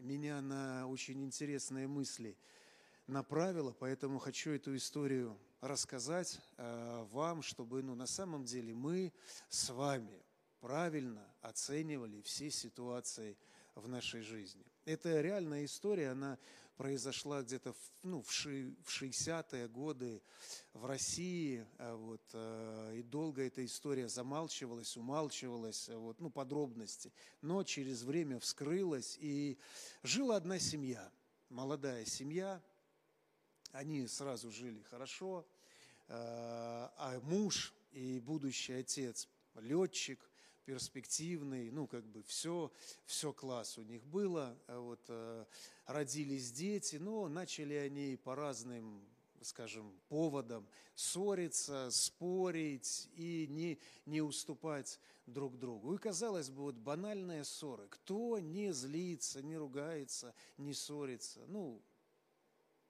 меня 0.00 0.40
на 0.40 0.88
очень 0.88 1.22
интересные 1.22 1.86
мысли 1.86 2.36
направила, 3.06 3.70
поэтому 3.70 4.18
хочу 4.18 4.50
эту 4.50 4.74
историю 4.74 5.38
рассказать 5.60 6.40
э, 6.56 7.06
вам, 7.10 7.42
чтобы 7.42 7.82
ну, 7.82 7.94
на 7.94 8.06
самом 8.06 8.44
деле 8.44 8.74
мы 8.74 9.12
с 9.48 9.70
вами 9.70 10.22
правильно 10.60 11.26
оценивали 11.40 12.20
все 12.22 12.50
ситуации 12.50 13.36
в 13.74 13.88
нашей 13.88 14.22
жизни. 14.22 14.64
Это 14.84 15.20
реальная 15.20 15.64
история, 15.64 16.10
она 16.10 16.38
произошла 16.76 17.42
где-то 17.42 17.74
ну, 18.04 18.22
в 18.22 18.30
60-е 18.30 19.68
годы 19.68 20.22
в 20.72 20.86
России, 20.86 21.66
а 21.78 21.96
вот, 21.96 22.22
э, 22.32 22.94
и 22.98 23.02
долго 23.02 23.42
эта 23.42 23.64
история 23.64 24.08
замалчивалась, 24.08 24.96
умалчивалась, 24.96 25.88
вот, 25.88 26.20
ну, 26.20 26.30
подробности. 26.30 27.12
Но 27.40 27.64
через 27.64 28.02
время 28.02 28.38
вскрылась, 28.38 29.18
и 29.20 29.58
жила 30.04 30.36
одна 30.36 30.60
семья, 30.60 31.10
молодая 31.48 32.04
семья, 32.04 32.62
они 33.72 34.06
сразу 34.06 34.50
жили 34.50 34.82
хорошо, 34.82 35.46
э, 36.08 36.12
а 36.12 37.20
муж 37.24 37.74
и 37.92 38.20
будущий 38.20 38.74
отец, 38.74 39.28
летчик, 39.54 40.20
перспективный, 40.64 41.70
ну, 41.70 41.86
как 41.86 42.04
бы 42.06 42.22
все, 42.24 42.70
все 43.06 43.32
класс 43.32 43.78
у 43.78 43.82
них 43.82 44.04
было, 44.04 44.56
а 44.66 44.78
вот, 44.80 45.00
э, 45.08 45.44
родились 45.86 46.52
дети, 46.52 46.96
но 46.96 47.28
начали 47.28 47.74
они 47.74 48.16
по 48.16 48.34
разным 48.34 49.02
скажем, 49.42 49.92
поводам 50.08 50.66
ссориться, 50.94 51.88
спорить 51.90 53.08
и 53.14 53.46
не, 53.48 53.78
не 54.06 54.20
уступать 54.20 54.98
друг 55.26 55.58
другу. 55.58 55.94
И, 55.94 55.98
казалось 55.98 56.50
бы, 56.50 56.62
вот 56.62 56.74
банальные 56.76 57.44
ссоры. 57.44 57.86
Кто 57.88 58.38
не 58.38 58.72
злится, 58.72 59.42
не 59.42 59.56
ругается, 59.56 60.34
не 60.56 60.72
ссорится? 60.72 61.40
Ну, 61.48 61.80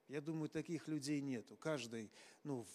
я 0.08 0.20
думаю, 0.20 0.48
таких 0.48 0.88
людей 0.88 1.20
нету. 1.20 1.56
Каждый, 1.56 2.10
ну, 2.42 2.66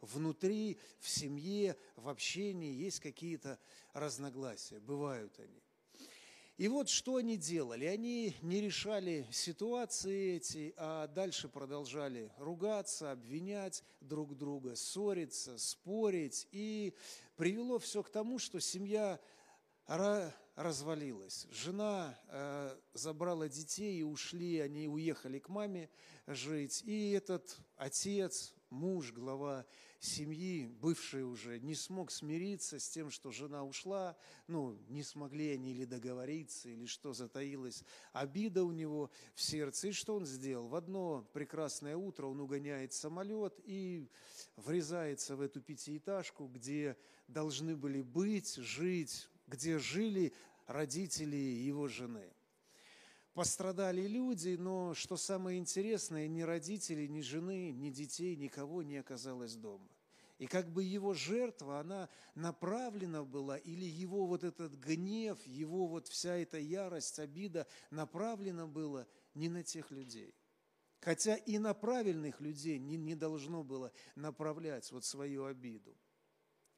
в, 0.00 0.14
внутри, 0.14 0.78
в 1.00 1.08
семье, 1.08 1.76
в 1.96 2.08
общении 2.08 2.74
есть 2.74 3.00
какие-то 3.00 3.58
разногласия, 3.92 4.78
бывают 4.78 5.38
они. 5.38 5.62
И 6.58 6.66
вот 6.66 6.88
что 6.88 7.16
они 7.16 7.36
делали. 7.36 7.84
Они 7.84 8.34
не 8.42 8.60
решали 8.60 9.24
ситуации 9.30 10.36
эти, 10.36 10.74
а 10.76 11.06
дальше 11.06 11.48
продолжали 11.48 12.32
ругаться, 12.36 13.12
обвинять 13.12 13.84
друг 14.00 14.36
друга, 14.36 14.74
ссориться, 14.74 15.56
спорить. 15.56 16.48
И 16.50 16.94
привело 17.36 17.78
все 17.78 18.02
к 18.02 18.10
тому, 18.10 18.40
что 18.40 18.58
семья 18.58 19.20
развалилась. 20.58 21.46
Жена 21.52 22.18
э, 22.26 22.76
забрала 22.92 23.48
детей 23.48 24.00
и 24.00 24.02
ушли, 24.02 24.58
они 24.58 24.88
уехали 24.88 25.38
к 25.38 25.48
маме 25.48 25.88
жить. 26.26 26.82
И 26.84 27.12
этот 27.12 27.56
отец, 27.76 28.52
муж, 28.68 29.12
глава 29.12 29.64
семьи, 30.00 30.66
бывший 30.66 31.22
уже, 31.22 31.60
не 31.60 31.76
смог 31.76 32.10
смириться 32.10 32.80
с 32.80 32.88
тем, 32.88 33.08
что 33.12 33.30
жена 33.30 33.64
ушла, 33.64 34.16
ну, 34.48 34.76
не 34.88 35.04
смогли 35.04 35.52
они 35.52 35.70
или 35.70 35.84
договориться, 35.84 36.68
или 36.68 36.86
что 36.86 37.12
затаилась 37.12 37.84
обида 38.12 38.64
у 38.64 38.72
него 38.72 39.12
в 39.34 39.42
сердце. 39.42 39.88
И 39.88 39.92
что 39.92 40.16
он 40.16 40.26
сделал? 40.26 40.66
В 40.66 40.74
одно 40.74 41.24
прекрасное 41.32 41.96
утро 41.96 42.26
он 42.26 42.40
угоняет 42.40 42.92
самолет 42.92 43.60
и 43.64 44.08
врезается 44.56 45.36
в 45.36 45.40
эту 45.40 45.60
пятиэтажку, 45.60 46.48
где 46.48 46.96
должны 47.28 47.76
были 47.76 48.02
быть, 48.02 48.56
жить, 48.56 49.28
где 49.48 49.78
жили 49.78 50.32
родители 50.66 51.36
его 51.36 51.88
жены. 51.88 52.32
Пострадали 53.32 54.06
люди, 54.06 54.56
но 54.58 54.94
что 54.94 55.16
самое 55.16 55.58
интересное, 55.58 56.28
ни 56.28 56.42
родителей, 56.42 57.08
ни 57.08 57.20
жены, 57.20 57.70
ни 57.70 57.90
детей, 57.90 58.36
никого 58.36 58.82
не 58.82 58.96
оказалось 58.96 59.54
дома. 59.54 59.88
И 60.38 60.46
как 60.46 60.72
бы 60.72 60.84
его 60.84 61.14
жертва, 61.14 61.80
она 61.80 62.08
направлена 62.34 63.24
была, 63.24 63.56
или 63.56 63.84
его 63.84 64.26
вот 64.26 64.44
этот 64.44 64.74
гнев, 64.74 65.44
его 65.46 65.86
вот 65.86 66.06
вся 66.06 66.36
эта 66.36 66.58
ярость, 66.58 67.18
обида 67.18 67.66
направлена 67.90 68.66
была 68.66 69.06
не 69.34 69.48
на 69.48 69.64
тех 69.64 69.90
людей. 69.90 70.34
Хотя 71.00 71.36
и 71.36 71.58
на 71.58 71.74
правильных 71.74 72.40
людей 72.40 72.78
не, 72.78 72.96
не 72.96 73.14
должно 73.14 73.62
было 73.62 73.92
направлять 74.16 74.90
вот 74.90 75.04
свою 75.04 75.44
обиду. 75.44 75.96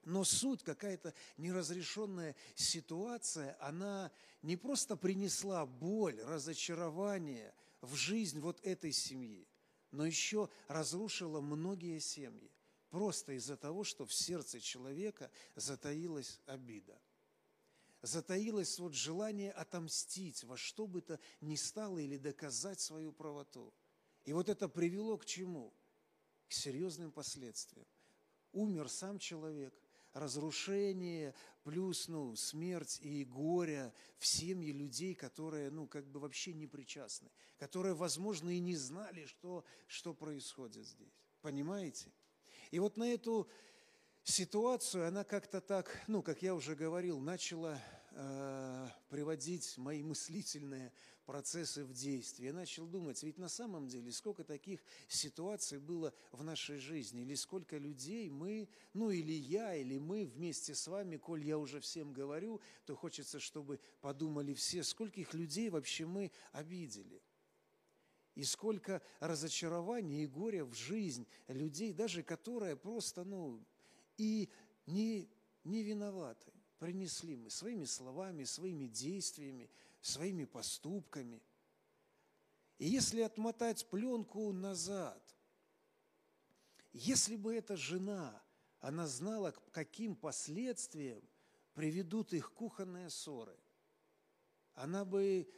Но 0.04 0.24
суть, 0.24 0.62
какая-то 0.62 1.14
неразрешенная 1.36 2.34
ситуация, 2.54 3.56
она 3.60 4.10
не 4.42 4.56
просто 4.56 4.96
принесла 4.96 5.66
боль, 5.66 6.20
разочарование 6.22 7.54
в 7.80 7.94
жизнь 7.94 8.40
вот 8.40 8.60
этой 8.62 8.92
семьи, 8.92 9.46
но 9.90 10.06
еще 10.06 10.48
разрушила 10.68 11.40
многие 11.40 11.98
семьи. 11.98 12.50
Просто 12.88 13.34
из-за 13.34 13.56
того, 13.56 13.84
что 13.84 14.04
в 14.06 14.12
сердце 14.12 14.58
человека 14.58 15.30
затаилась 15.54 16.40
обида. 16.46 16.98
Затаилось 18.02 18.78
вот 18.78 18.94
желание 18.94 19.52
отомстить 19.52 20.42
во 20.44 20.56
что 20.56 20.86
бы 20.86 21.02
то 21.02 21.20
ни 21.40 21.54
стало 21.56 21.98
или 21.98 22.16
доказать 22.16 22.80
свою 22.80 23.12
правоту. 23.12 23.72
И 24.24 24.32
вот 24.32 24.48
это 24.48 24.68
привело 24.68 25.18
к 25.18 25.26
чему? 25.26 25.74
к 26.50 26.52
серьезным 26.52 27.12
последствиям. 27.12 27.86
Умер 28.52 28.88
сам 28.88 29.20
человек, 29.20 29.72
разрушение, 30.12 31.34
плюс 31.62 32.08
ну, 32.08 32.34
смерть 32.36 32.98
и 33.02 33.24
горе 33.24 33.92
в 34.18 34.26
семье 34.26 34.72
людей, 34.72 35.14
которые 35.14 35.70
ну, 35.70 35.86
как 35.86 36.06
бы 36.06 36.20
вообще 36.20 36.52
не 36.52 36.66
причастны, 36.66 37.30
которые, 37.58 37.94
возможно, 37.94 38.50
и 38.50 38.58
не 38.58 38.76
знали, 38.76 39.26
что, 39.26 39.64
что 39.86 40.14
происходит 40.14 40.86
здесь. 40.86 41.22
Понимаете? 41.40 42.12
И 42.70 42.78
вот 42.78 42.96
на 42.96 43.12
эту 43.12 43.48
ситуацию 44.22 45.06
она 45.06 45.24
как-то 45.24 45.60
так, 45.60 46.02
ну, 46.06 46.22
как 46.22 46.42
я 46.42 46.54
уже 46.54 46.74
говорил, 46.74 47.20
начала 47.20 47.80
э, 48.12 48.88
приводить 49.08 49.76
мои 49.78 50.02
мыслительные 50.02 50.92
процессы 51.30 51.84
в 51.84 51.92
действие. 51.92 52.48
Я 52.48 52.52
начал 52.52 52.88
думать, 52.88 53.22
ведь 53.22 53.38
на 53.38 53.48
самом 53.48 53.86
деле 53.86 54.10
сколько 54.10 54.42
таких 54.42 54.80
ситуаций 55.06 55.78
было 55.78 56.12
в 56.32 56.42
нашей 56.42 56.78
жизни, 56.78 57.22
или 57.22 57.36
сколько 57.36 57.78
людей 57.78 58.28
мы, 58.28 58.68
ну 58.94 59.12
или 59.12 59.32
я, 59.32 59.76
или 59.76 59.96
мы 59.96 60.26
вместе 60.26 60.74
с 60.74 60.88
вами, 60.88 61.18
коль 61.18 61.44
я 61.44 61.56
уже 61.56 61.78
всем 61.78 62.12
говорю, 62.12 62.60
то 62.84 62.96
хочется, 62.96 63.38
чтобы 63.38 63.78
подумали 64.00 64.54
все, 64.54 64.82
скольких 64.82 65.32
людей 65.32 65.70
вообще 65.70 66.04
мы 66.04 66.32
обидели. 66.50 67.22
И 68.34 68.42
сколько 68.42 69.00
разочарований 69.20 70.24
и 70.24 70.26
горя 70.26 70.64
в 70.64 70.74
жизнь 70.74 71.28
людей, 71.46 71.92
даже 71.92 72.24
которые 72.24 72.74
просто, 72.74 73.22
ну, 73.22 73.64
и 74.16 74.50
не, 74.86 75.30
не 75.62 75.84
виноваты, 75.84 76.52
принесли 76.80 77.36
мы 77.36 77.50
своими 77.50 77.84
словами, 77.84 78.42
своими 78.42 78.86
действиями, 78.86 79.70
своими 80.00 80.44
поступками. 80.44 81.42
И 82.78 82.88
если 82.88 83.20
отмотать 83.20 83.88
пленку 83.88 84.52
назад, 84.52 85.22
если 86.92 87.36
бы 87.36 87.54
эта 87.54 87.76
жена, 87.76 88.42
она 88.80 89.06
знала, 89.06 89.52
к 89.52 89.70
каким 89.70 90.16
последствиям 90.16 91.22
приведут 91.74 92.32
их 92.32 92.52
кухонные 92.52 93.10
ссоры, 93.10 93.56
она 94.74 95.04
бы, 95.04 95.52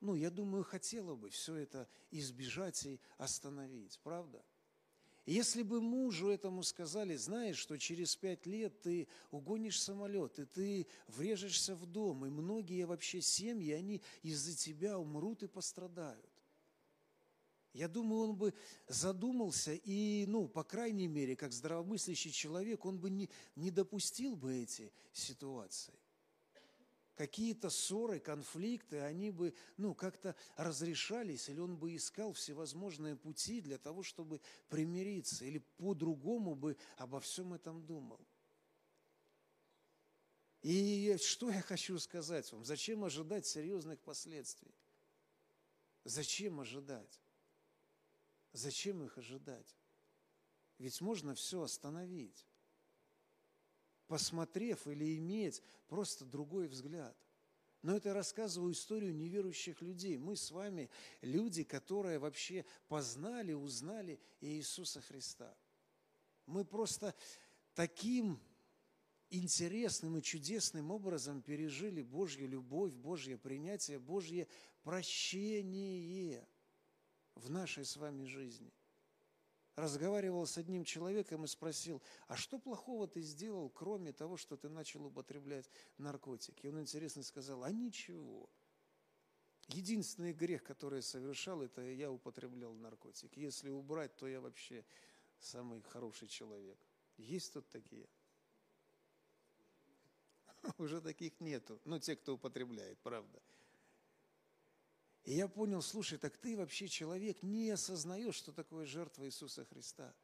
ну, 0.00 0.14
я 0.14 0.30
думаю, 0.30 0.64
хотела 0.64 1.14
бы 1.14 1.30
все 1.30 1.54
это 1.54 1.88
избежать 2.10 2.84
и 2.84 3.00
остановить, 3.16 3.98
правда? 4.02 4.44
Если 5.28 5.62
бы 5.62 5.82
мужу 5.82 6.30
этому 6.30 6.62
сказали, 6.62 7.14
знаешь, 7.16 7.58
что 7.58 7.76
через 7.76 8.16
пять 8.16 8.46
лет 8.46 8.80
ты 8.80 9.06
угонишь 9.30 9.78
самолет, 9.78 10.38
и 10.38 10.46
ты 10.46 10.86
врежешься 11.06 11.76
в 11.76 11.84
дом, 11.84 12.24
и 12.24 12.30
многие 12.30 12.86
вообще 12.86 13.20
семьи, 13.20 13.72
они 13.72 14.00
из-за 14.22 14.56
тебя 14.56 14.98
умрут 14.98 15.42
и 15.42 15.46
пострадают. 15.46 16.24
Я 17.74 17.88
думаю, 17.88 18.30
он 18.30 18.36
бы 18.36 18.54
задумался 18.86 19.74
и, 19.74 20.24
ну, 20.26 20.48
по 20.48 20.64
крайней 20.64 21.08
мере, 21.08 21.36
как 21.36 21.52
здравомыслящий 21.52 22.30
человек, 22.30 22.86
он 22.86 22.98
бы 22.98 23.10
не, 23.10 23.28
не 23.54 23.70
допустил 23.70 24.34
бы 24.34 24.56
эти 24.56 24.90
ситуации 25.12 25.92
какие-то 27.18 27.68
ссоры, 27.68 28.20
конфликты, 28.20 29.00
они 29.00 29.32
бы, 29.32 29.52
ну, 29.76 29.92
как-то 29.92 30.36
разрешались, 30.54 31.48
или 31.48 31.58
он 31.58 31.76
бы 31.76 31.96
искал 31.96 32.32
всевозможные 32.32 33.16
пути 33.16 33.60
для 33.60 33.76
того, 33.76 34.04
чтобы 34.04 34.40
примириться, 34.68 35.44
или 35.44 35.58
по-другому 35.58 36.54
бы 36.54 36.76
обо 36.96 37.18
всем 37.18 37.54
этом 37.54 37.84
думал. 37.84 38.24
И 40.62 41.16
что 41.20 41.50
я 41.50 41.60
хочу 41.60 41.98
сказать 41.98 42.52
вам? 42.52 42.64
Зачем 42.64 43.02
ожидать 43.02 43.46
серьезных 43.46 44.00
последствий? 44.00 44.72
Зачем 46.04 46.60
ожидать? 46.60 47.20
Зачем 48.52 49.02
их 49.02 49.18
ожидать? 49.18 49.76
Ведь 50.78 51.00
можно 51.00 51.34
все 51.34 51.62
остановить 51.62 52.47
посмотрев 54.08 54.86
или 54.88 55.16
иметь 55.16 55.62
просто 55.86 56.24
другой 56.24 56.66
взгляд. 56.66 57.16
Но 57.82 57.96
это 57.96 58.08
я 58.08 58.14
рассказываю 58.14 58.72
историю 58.72 59.14
неверующих 59.14 59.80
людей. 59.82 60.18
Мы 60.18 60.34
с 60.34 60.50
вами 60.50 60.90
люди, 61.20 61.62
которые 61.62 62.18
вообще 62.18 62.64
познали, 62.88 63.52
узнали 63.52 64.18
Иисуса 64.40 65.00
Христа. 65.00 65.56
Мы 66.46 66.64
просто 66.64 67.14
таким 67.74 68.40
интересным 69.30 70.18
и 70.18 70.22
чудесным 70.22 70.90
образом 70.90 71.42
пережили 71.42 72.02
Божью 72.02 72.48
любовь, 72.48 72.92
Божье 72.92 73.38
принятие, 73.38 74.00
Божье 74.00 74.48
прощение 74.82 76.48
в 77.36 77.50
нашей 77.50 77.84
с 77.84 77.96
вами 77.96 78.24
жизни 78.24 78.72
разговаривал 79.78 80.46
с 80.46 80.58
одним 80.58 80.84
человеком 80.84 81.44
и 81.44 81.48
спросил, 81.48 82.02
а 82.26 82.36
что 82.36 82.58
плохого 82.58 83.06
ты 83.06 83.20
сделал, 83.20 83.70
кроме 83.70 84.12
того, 84.12 84.36
что 84.36 84.56
ты 84.56 84.68
начал 84.68 85.06
употреблять 85.06 85.70
наркотики? 85.98 86.66
И 86.66 86.68
он 86.68 86.80
интересно 86.80 87.22
сказал, 87.22 87.62
а 87.62 87.70
ничего. 87.70 88.50
Единственный 89.68 90.32
грех, 90.32 90.64
который 90.64 90.96
я 90.96 91.02
совершал, 91.02 91.62
это 91.62 91.82
я 91.82 92.10
употреблял 92.10 92.74
наркотики. 92.74 93.38
Если 93.38 93.68
убрать, 93.68 94.16
то 94.16 94.26
я 94.26 94.40
вообще 94.40 94.84
самый 95.38 95.82
хороший 95.82 96.26
человек. 96.26 96.78
Есть 97.16 97.52
тут 97.52 97.68
такие? 97.68 98.08
Уже 100.78 101.00
таких 101.00 101.38
нету. 101.40 101.80
Ну, 101.84 101.98
те, 101.98 102.16
кто 102.16 102.34
употребляет, 102.34 102.98
правда. 103.00 103.40
И 105.28 105.34
я 105.34 105.46
понял, 105.46 105.82
слушай, 105.82 106.16
так 106.16 106.38
ты 106.38 106.56
вообще 106.56 106.88
человек 106.88 107.42
не 107.42 107.68
осознаешь, 107.68 108.34
что 108.34 108.50
такое 108.50 108.86
жертва 108.86 109.26
Иисуса 109.26 109.62
Христа, 109.66 110.16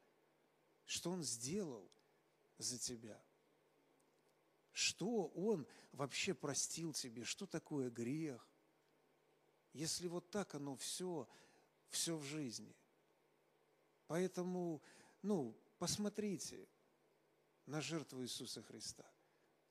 что 0.83 1.11
Он 1.11 1.21
сделал 1.21 1.91
за 2.57 2.79
тебя, 2.79 3.23
что 4.71 5.27
Он 5.35 5.67
вообще 5.91 6.33
простил 6.33 6.91
тебе, 6.91 7.23
что 7.23 7.45
такое 7.45 7.91
грех. 7.91 8.49
Если 9.73 10.07
вот 10.07 10.31
так 10.31 10.55
оно 10.55 10.75
все, 10.75 11.29
все 11.89 12.17
в 12.17 12.23
жизни. 12.23 12.75
Поэтому, 14.07 14.81
ну, 15.21 15.55
посмотрите 15.77 16.67
на 17.67 17.79
жертву 17.79 18.23
Иисуса 18.23 18.63
Христа. 18.63 19.05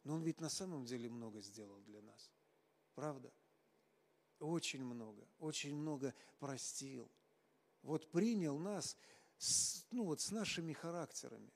Но 0.05 0.14
Он 0.14 0.23
ведь 0.23 0.40
на 0.40 0.49
самом 0.49 0.85
деле 0.85 1.11
много 1.11 1.40
сделал 1.40 1.81
для 1.81 2.03
нас. 2.03 2.31
Правда? 2.94 3.33
Очень 4.44 4.85
много, 4.85 5.26
очень 5.38 5.74
много 5.74 6.14
простил. 6.38 7.11
Вот 7.83 8.11
принял 8.11 8.59
нас 8.59 8.96
с, 9.38 9.87
ну, 9.90 10.04
вот 10.04 10.20
с 10.20 10.30
нашими 10.30 10.74
характерами. 10.74 11.50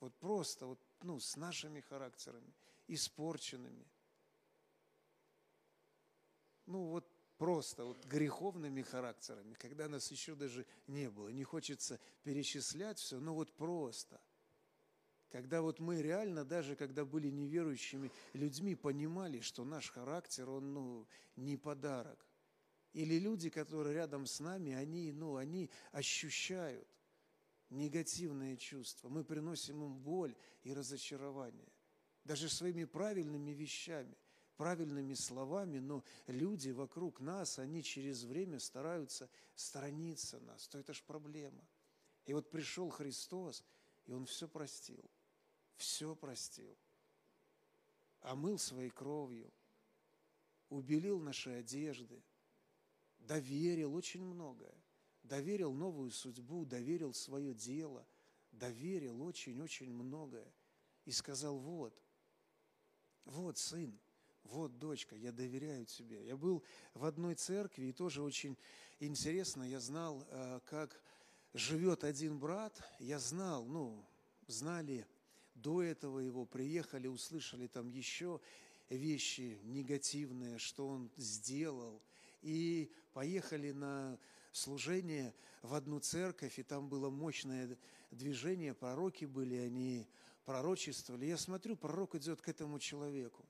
Вот 0.00 0.14
просто 0.18 0.66
вот, 0.66 0.80
ну, 1.02 1.20
с 1.20 1.36
нашими 1.36 1.80
характерами, 1.80 2.54
испорченными. 2.88 3.86
Ну 6.64 6.86
вот 6.86 7.06
просто 7.36 7.84
вот 7.84 8.02
греховными 8.06 8.80
характерами, 8.80 9.52
когда 9.54 9.88
нас 9.88 10.10
еще 10.10 10.34
даже 10.34 10.66
не 10.86 11.10
было. 11.10 11.28
Не 11.28 11.44
хочется 11.44 12.00
перечислять 12.22 12.98
все, 12.98 13.20
но 13.20 13.34
вот 13.34 13.52
просто– 13.54 14.20
когда 15.32 15.62
вот 15.62 15.80
мы 15.80 16.02
реально, 16.02 16.44
даже 16.44 16.76
когда 16.76 17.06
были 17.06 17.30
неверующими 17.30 18.12
людьми, 18.34 18.74
понимали, 18.74 19.40
что 19.40 19.64
наш 19.64 19.90
характер, 19.90 20.50
он 20.50 20.74
ну, 20.74 21.06
не 21.36 21.56
подарок. 21.56 22.26
Или 22.92 23.18
люди, 23.18 23.48
которые 23.48 23.94
рядом 23.94 24.26
с 24.26 24.40
нами, 24.40 24.74
они, 24.74 25.10
ну, 25.10 25.36
они 25.36 25.70
ощущают 25.90 26.86
негативные 27.70 28.58
чувства. 28.58 29.08
Мы 29.08 29.24
приносим 29.24 29.82
им 29.82 29.98
боль 29.98 30.36
и 30.64 30.74
разочарование. 30.74 31.72
Даже 32.24 32.50
своими 32.50 32.84
правильными 32.84 33.52
вещами, 33.52 34.14
правильными 34.58 35.14
словами, 35.14 35.78
но 35.78 36.04
люди 36.26 36.68
вокруг 36.72 37.20
нас, 37.20 37.58
они 37.58 37.82
через 37.82 38.24
время 38.24 38.60
стараются 38.60 39.30
сторониться 39.54 40.40
нас. 40.40 40.68
То 40.68 40.78
это 40.78 40.92
ж 40.92 41.02
проблема. 41.02 41.66
И 42.26 42.34
вот 42.34 42.50
пришел 42.50 42.90
Христос, 42.90 43.64
и 44.04 44.12
Он 44.12 44.26
все 44.26 44.46
простил– 44.46 45.10
все 45.76 46.14
простил, 46.14 46.76
омыл 48.20 48.58
своей 48.58 48.90
кровью, 48.90 49.52
убелил 50.68 51.20
наши 51.20 51.50
одежды, 51.50 52.22
доверил 53.18 53.94
очень 53.94 54.24
многое, 54.24 54.74
доверил 55.22 55.72
новую 55.72 56.10
судьбу, 56.10 56.64
доверил 56.64 57.12
свое 57.12 57.54
дело, 57.54 58.06
доверил 58.52 59.22
очень-очень 59.22 59.92
многое 59.92 60.52
и 61.04 61.12
сказал, 61.12 61.58
вот, 61.58 62.00
вот, 63.24 63.58
сын, 63.58 63.98
вот, 64.44 64.78
дочка, 64.78 65.16
я 65.16 65.32
доверяю 65.32 65.86
тебе. 65.86 66.24
Я 66.26 66.36
был 66.36 66.62
в 66.94 67.04
одной 67.04 67.34
церкви, 67.34 67.86
и 67.86 67.92
тоже 67.92 68.22
очень 68.22 68.56
интересно, 68.98 69.62
я 69.62 69.80
знал, 69.80 70.24
э, 70.28 70.60
как 70.66 71.00
живет 71.54 72.04
один 72.04 72.38
брат, 72.38 72.82
я 72.98 73.18
знал, 73.18 73.64
ну, 73.64 74.04
знали 74.46 75.06
до 75.54 75.82
этого 75.82 76.18
его 76.18 76.44
приехали, 76.44 77.06
услышали 77.06 77.66
там 77.66 77.88
еще 77.88 78.40
вещи 78.88 79.58
негативные, 79.64 80.58
что 80.58 80.88
он 80.88 81.10
сделал, 81.16 82.02
и 82.42 82.92
поехали 83.12 83.72
на 83.72 84.18
служение 84.52 85.34
в 85.62 85.74
одну 85.74 86.00
церковь, 86.00 86.58
и 86.58 86.62
там 86.62 86.88
было 86.88 87.10
мощное 87.10 87.78
движения, 88.10 88.74
пророки 88.74 89.24
были, 89.24 89.54
они 89.56 90.06
пророчествовали. 90.44 91.26
Я 91.26 91.36
смотрю, 91.36 91.76
пророк 91.76 92.14
идет 92.14 92.40
к 92.40 92.48
этому 92.48 92.78
человеку. 92.78 93.46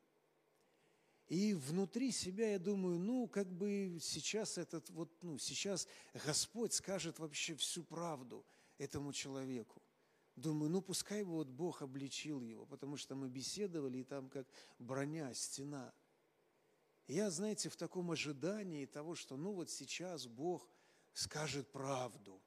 И 1.29 1.55
внутри 1.55 2.11
себя 2.11 2.51
я 2.51 2.59
думаю, 2.59 2.99
ну, 2.99 3.27
как 3.27 3.51
бы 3.51 3.99
сейчас 4.01 4.59
этот 4.59 4.91
вот, 4.91 5.11
ну, 5.23 5.39
сейчас 5.39 5.89
Господь 6.27 6.75
скажет 6.75 7.19
вообще 7.19 7.55
всю 7.55 7.83
правду 7.85 8.45
этому 8.77 9.13
человеку. 9.13 9.81
Думаю, 10.37 10.71
ну, 10.71 10.81
пускай 10.81 11.23
бы 11.23 11.33
вот 11.33 11.49
Бог 11.49 11.83
обличил 11.83 12.41
его, 12.41 12.65
потому 12.67 12.97
что 12.97 13.15
мы 13.15 13.29
беседовали, 13.29 13.99
и 13.99 14.05
там 14.05 14.29
как 14.29 14.47
броня, 14.79 15.33
стена. 15.35 15.93
Я, 17.07 17.31
знаете, 17.31 17.69
в 17.69 17.77
таком 17.77 18.11
ожидании 18.11 18.87
того, 18.87 19.15
что, 19.15 19.37
ну, 19.37 19.53
вот 19.53 19.71
сейчас 19.71 20.27
Бог 20.27 20.69
скажет 21.13 21.71
правду 21.71 22.41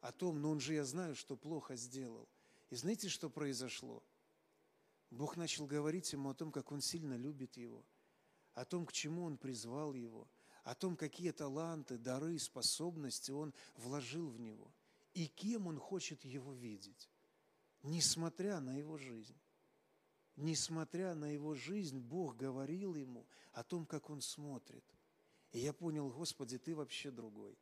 о 0.00 0.12
том, 0.12 0.40
ну, 0.40 0.50
он 0.50 0.60
же, 0.60 0.74
я 0.74 0.84
знаю, 0.84 1.14
что 1.14 1.36
плохо 1.36 1.76
сделал. 1.76 2.28
И 2.68 2.76
знаете, 2.76 3.08
что 3.08 3.30
произошло? 3.30 4.02
Бог 5.10 5.36
начал 5.36 5.66
говорить 5.66 6.12
ему 6.12 6.30
о 6.30 6.34
том, 6.34 6.52
как 6.52 6.72
он 6.72 6.80
сильно 6.80 7.14
любит 7.14 7.56
его– 7.56 7.84
о 8.56 8.64
том, 8.64 8.86
к 8.86 8.92
чему 8.92 9.24
Он 9.24 9.36
призвал 9.36 9.92
его, 9.92 10.28
о 10.64 10.74
том, 10.74 10.96
какие 10.96 11.30
таланты, 11.30 11.98
дары, 11.98 12.38
способности 12.38 13.30
Он 13.30 13.54
вложил 13.76 14.28
в 14.28 14.40
него 14.40 14.74
и 15.16 15.28
кем 15.28 15.66
Он 15.66 15.78
хочет 15.78 16.26
его 16.26 16.52
видеть, 16.52 17.10
несмотря 17.82 18.60
на 18.60 18.76
его 18.76 18.98
жизнь. 18.98 19.40
Несмотря 20.36 21.14
на 21.14 21.32
его 21.32 21.54
жизнь, 21.54 21.98
Бог 21.98 22.36
говорил 22.36 22.94
ему 22.94 23.26
о 23.52 23.64
том, 23.64 23.86
как 23.86 24.10
он 24.10 24.20
смотрит. 24.20 24.84
И 25.52 25.60
я 25.60 25.72
понял, 25.72 26.10
Господи, 26.10 26.58
ты 26.58 26.74
вообще 26.76 27.10
другой. 27.10 27.58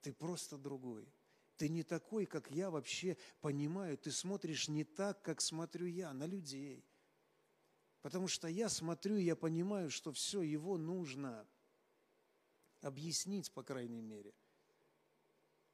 Ты 0.00 0.12
просто 0.12 0.58
другой. 0.58 1.08
Ты 1.54 1.68
не 1.68 1.84
такой, 1.84 2.26
как 2.26 2.50
я 2.50 2.68
вообще 2.72 3.16
понимаю. 3.40 3.96
Ты 3.96 4.10
смотришь 4.10 4.66
не 4.66 4.82
так, 4.82 5.22
как 5.22 5.40
смотрю 5.40 5.86
я 5.86 6.12
на 6.12 6.26
людей. 6.26 6.84
Потому 8.02 8.26
что 8.26 8.48
я 8.48 8.68
смотрю, 8.68 9.16
я 9.16 9.36
понимаю, 9.36 9.90
что 9.90 10.10
все, 10.10 10.42
его 10.42 10.76
нужно 10.76 11.46
объяснить, 12.80 13.52
по 13.52 13.62
крайней 13.62 14.00
мере. 14.00 14.34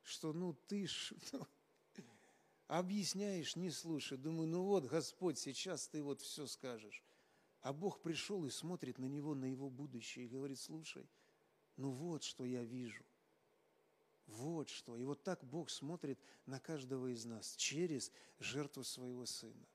Что, 0.07 0.33
ну, 0.33 0.55
ты 0.69 0.87
ж, 0.87 1.13
ну, 1.33 1.45
объясняешь, 2.69 3.57
не 3.57 3.71
слушай. 3.71 4.17
Думаю, 4.17 4.47
ну 4.47 4.63
вот, 4.63 4.85
Господь, 4.85 5.37
сейчас 5.37 5.89
ты 5.89 6.01
вот 6.01 6.23
все 6.23 6.47
скажешь. 6.47 7.03
А 7.61 7.73
Бог 7.73 8.01
пришел 8.01 8.47
и 8.47 8.51
смотрит 8.51 8.99
на 8.99 9.07
него, 9.07 9.35
на 9.35 9.47
его 9.47 9.69
будущее, 9.69 10.27
и 10.27 10.29
говорит, 10.29 10.61
слушай, 10.61 11.11
ну 11.77 11.91
вот, 11.91 12.23
что 12.23 12.45
я 12.45 12.63
вижу. 12.63 13.05
Вот 14.29 14.69
что. 14.69 14.97
И 14.97 15.03
вот 15.03 15.25
так 15.25 15.43
Бог 15.43 15.71
смотрит 15.71 16.21
на 16.47 16.61
каждого 16.61 17.09
из 17.09 17.25
нас 17.25 17.57
через 17.57 18.13
жертву 18.39 18.85
своего 18.85 19.27
Сына. 19.27 19.67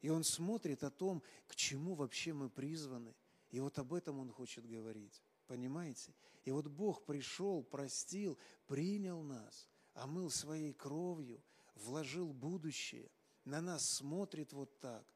И 0.00 0.08
Он 0.08 0.22
смотрит 0.22 0.84
о 0.84 0.90
том, 0.92 1.20
к 1.48 1.56
чему 1.56 1.96
вообще 1.96 2.32
мы 2.32 2.48
призваны. 2.48 3.12
И 3.50 3.58
вот 3.58 3.76
об 3.80 3.92
этом 3.92 4.20
Он 4.20 4.30
хочет 4.30 4.66
говорить. 4.66 5.20
Понимаете? 5.46 6.14
И 6.44 6.50
вот 6.50 6.66
Бог 6.68 7.04
пришел, 7.04 7.62
простил, 7.62 8.38
принял 8.66 9.22
нас, 9.22 9.68
омыл 9.94 10.30
своей 10.30 10.72
кровью, 10.72 11.42
вложил 11.74 12.32
будущее, 12.32 13.10
на 13.44 13.60
нас 13.60 13.82
смотрит 13.98 14.52
вот 14.52 14.80
так. 14.80 15.06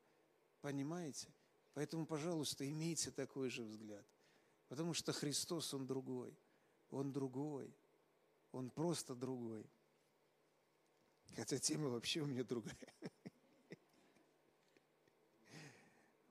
Понимаете? 0.61 1.33
Поэтому, 1.75 2.07
пожалуйста, 2.07 2.69
имейте 2.69 3.11
такой 3.11 3.51
же 3.51 3.63
взгляд. 3.63 4.07
Потому 4.69 4.93
что 4.93 5.13
Христос, 5.13 5.73
Он 5.73 5.87
другой. 5.87 6.37
Он 6.91 7.13
другой. 7.13 7.75
Он 8.53 8.71
просто 8.71 9.15
другой. 9.15 9.65
Хотя 11.37 11.59
тема 11.59 11.89
вообще 11.89 12.21
у 12.21 12.27
меня 12.27 12.45
другая. 12.45 12.95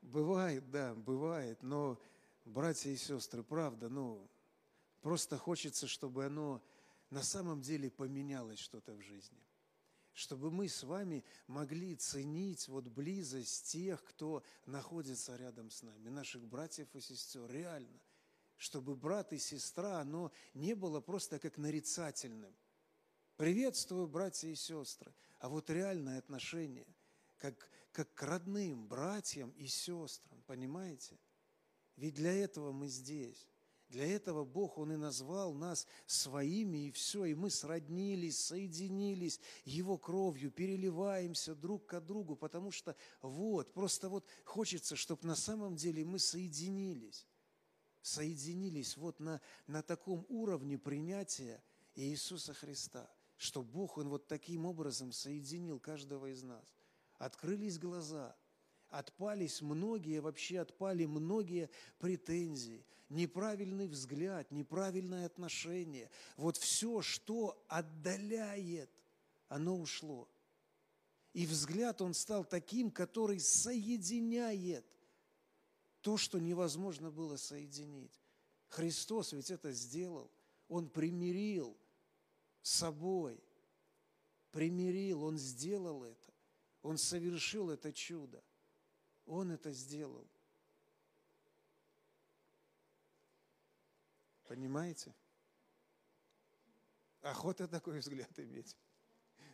Бывает, 0.02 0.70
да, 0.72 0.96
бывает, 0.96 1.62
но, 1.62 2.00
братья 2.48 2.90
и 2.90 2.96
сестры, 2.96 3.44
правда, 3.44 3.90
ну, 3.90 4.30
просто 5.02 5.38
хочется, 5.38 5.88
чтобы 5.88 6.26
оно 6.26 6.62
на 7.10 7.24
самом 7.24 7.62
деле 7.62 7.90
поменялось 7.90 8.60
что-то 8.60 8.94
в 8.94 9.02
жизни. 9.02 9.44
Чтобы 10.14 10.50
мы 10.50 10.68
с 10.68 10.84
вами 10.84 11.24
могли 11.46 11.96
ценить 11.96 12.68
вот 12.68 12.88
близость 12.88 13.72
тех, 13.72 14.04
кто 14.04 14.44
находится 14.66 15.36
рядом 15.36 15.70
с 15.70 15.84
нами, 15.84 16.10
наших 16.10 16.48
братьев 16.48 16.88
и 16.96 17.02
сестер, 17.02 17.50
реально. 17.52 18.02
Чтобы 18.56 18.96
брат 18.96 19.32
и 19.34 19.38
сестра, 19.38 20.00
оно 20.00 20.32
не 20.56 20.74
было 20.74 21.00
просто 21.00 21.38
как 21.38 21.58
нарицательным. 21.58 22.56
Приветствую, 23.36 24.08
братья 24.08 24.48
и 24.48 24.56
сестры. 24.56 25.14
А 25.38 25.50
вот 25.50 25.70
реальное 25.70 26.18
отношение, 26.18 26.88
как 27.38 27.70
как 27.98 28.14
к 28.14 28.22
родным 28.22 28.88
братьям 28.88 29.50
и 29.58 29.66
сестрам, 29.66 30.40
понимаете? 30.44 31.18
Ведь 31.98 32.14
для 32.14 32.32
этого 32.32 32.72
мы 32.72 32.88
здесь. 32.88 33.48
Для 33.90 34.06
этого 34.06 34.44
Бог, 34.44 34.78
Он 34.78 34.92
и 34.92 34.98
назвал 34.98 35.54
нас 35.54 35.88
своими, 36.06 36.88
и 36.88 36.92
все, 36.92 37.26
и 37.26 37.34
мы 37.34 37.50
сроднились, 37.50 38.38
соединились 38.38 39.40
Его 39.64 39.98
кровью, 39.98 40.52
переливаемся 40.52 41.56
друг 41.56 41.86
к 41.86 42.02
другу, 42.02 42.36
потому 42.36 42.70
что 42.72 42.96
вот, 43.22 43.74
просто 43.74 44.10
вот 44.10 44.26
хочется, 44.44 44.98
чтобы 44.98 45.26
на 45.26 45.36
самом 45.36 45.78
деле 45.78 46.04
мы 46.04 46.20
соединились, 46.20 47.26
соединились 48.02 48.98
вот 48.98 49.22
на, 49.22 49.40
на 49.68 49.82
таком 49.82 50.26
уровне 50.28 50.78
принятия 50.78 51.64
Иисуса 51.96 52.54
Христа, 52.54 53.10
что 53.38 53.64
Бог, 53.64 53.98
Он 53.98 54.10
вот 54.10 54.28
таким 54.28 54.66
образом 54.66 55.14
соединил 55.14 55.80
каждого 55.80 56.28
из 56.28 56.44
нас. 56.44 56.76
Открылись 57.20 57.80
глаза, 57.80 58.36
отпались 58.89 59.62
многие, 59.62 60.19
вообще 60.19 60.60
отпали 60.60 61.06
многие 61.06 61.69
претензии, 62.00 62.86
неправильный 63.10 63.88
взгляд, 63.88 64.52
неправильное 64.52 65.26
отношение. 65.26 66.10
Вот 66.36 66.58
все, 66.58 67.02
что 67.02 67.63
отдаляет, 67.67 68.89
оно 69.47 69.78
ушло. 69.78 70.30
И 71.34 71.45
взгляд 71.45 72.02
он 72.02 72.13
стал 72.13 72.43
таким, 72.43 72.89
который 72.89 73.39
соединяет 73.39 74.86
то, 76.02 76.17
что 76.17 76.39
невозможно 76.39 77.12
было 77.12 77.38
соединить. 77.38 78.21
Христос 78.69 79.34
ведь 79.34 79.52
это 79.52 79.71
сделал. 79.71 80.32
Он 80.67 80.89
примирил 80.89 81.78
с 82.62 82.71
собой, 82.71 83.41
примирил, 84.52 85.23
Он 85.23 85.38
сделал 85.38 86.04
это. 86.04 86.34
Он 86.82 86.97
совершил 86.97 87.69
это 87.69 87.91
чудо. 87.93 88.43
Он 89.28 89.52
это 89.52 89.72
сделал. 89.72 90.28
Понимаете? 94.48 95.13
Охота 97.22 97.68
такой 97.68 98.00
взгляд 98.00 98.40
иметь. 98.40 98.76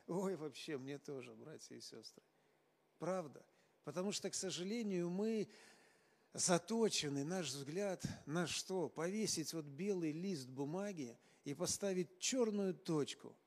Ой, 0.07 0.35
вообще, 0.35 0.77
мне 0.77 0.97
тоже, 0.97 1.33
братья 1.33 1.75
и 1.75 1.81
сестры. 1.81 2.23
Правда. 2.99 3.45
Потому 3.83 4.11
что, 4.11 4.29
к 4.29 4.35
сожалению, 4.35 5.09
мы 5.09 5.49
заточены, 6.33 7.23
наш 7.23 7.47
взгляд 7.47 8.05
на 8.25 8.47
что? 8.47 8.87
Повесить 8.89 9.53
вот 9.53 9.65
белый 9.65 10.11
лист 10.11 10.47
бумаги 10.47 11.17
и 11.43 11.53
поставить 11.53 12.19
черную 12.19 12.73
точку– 12.73 13.35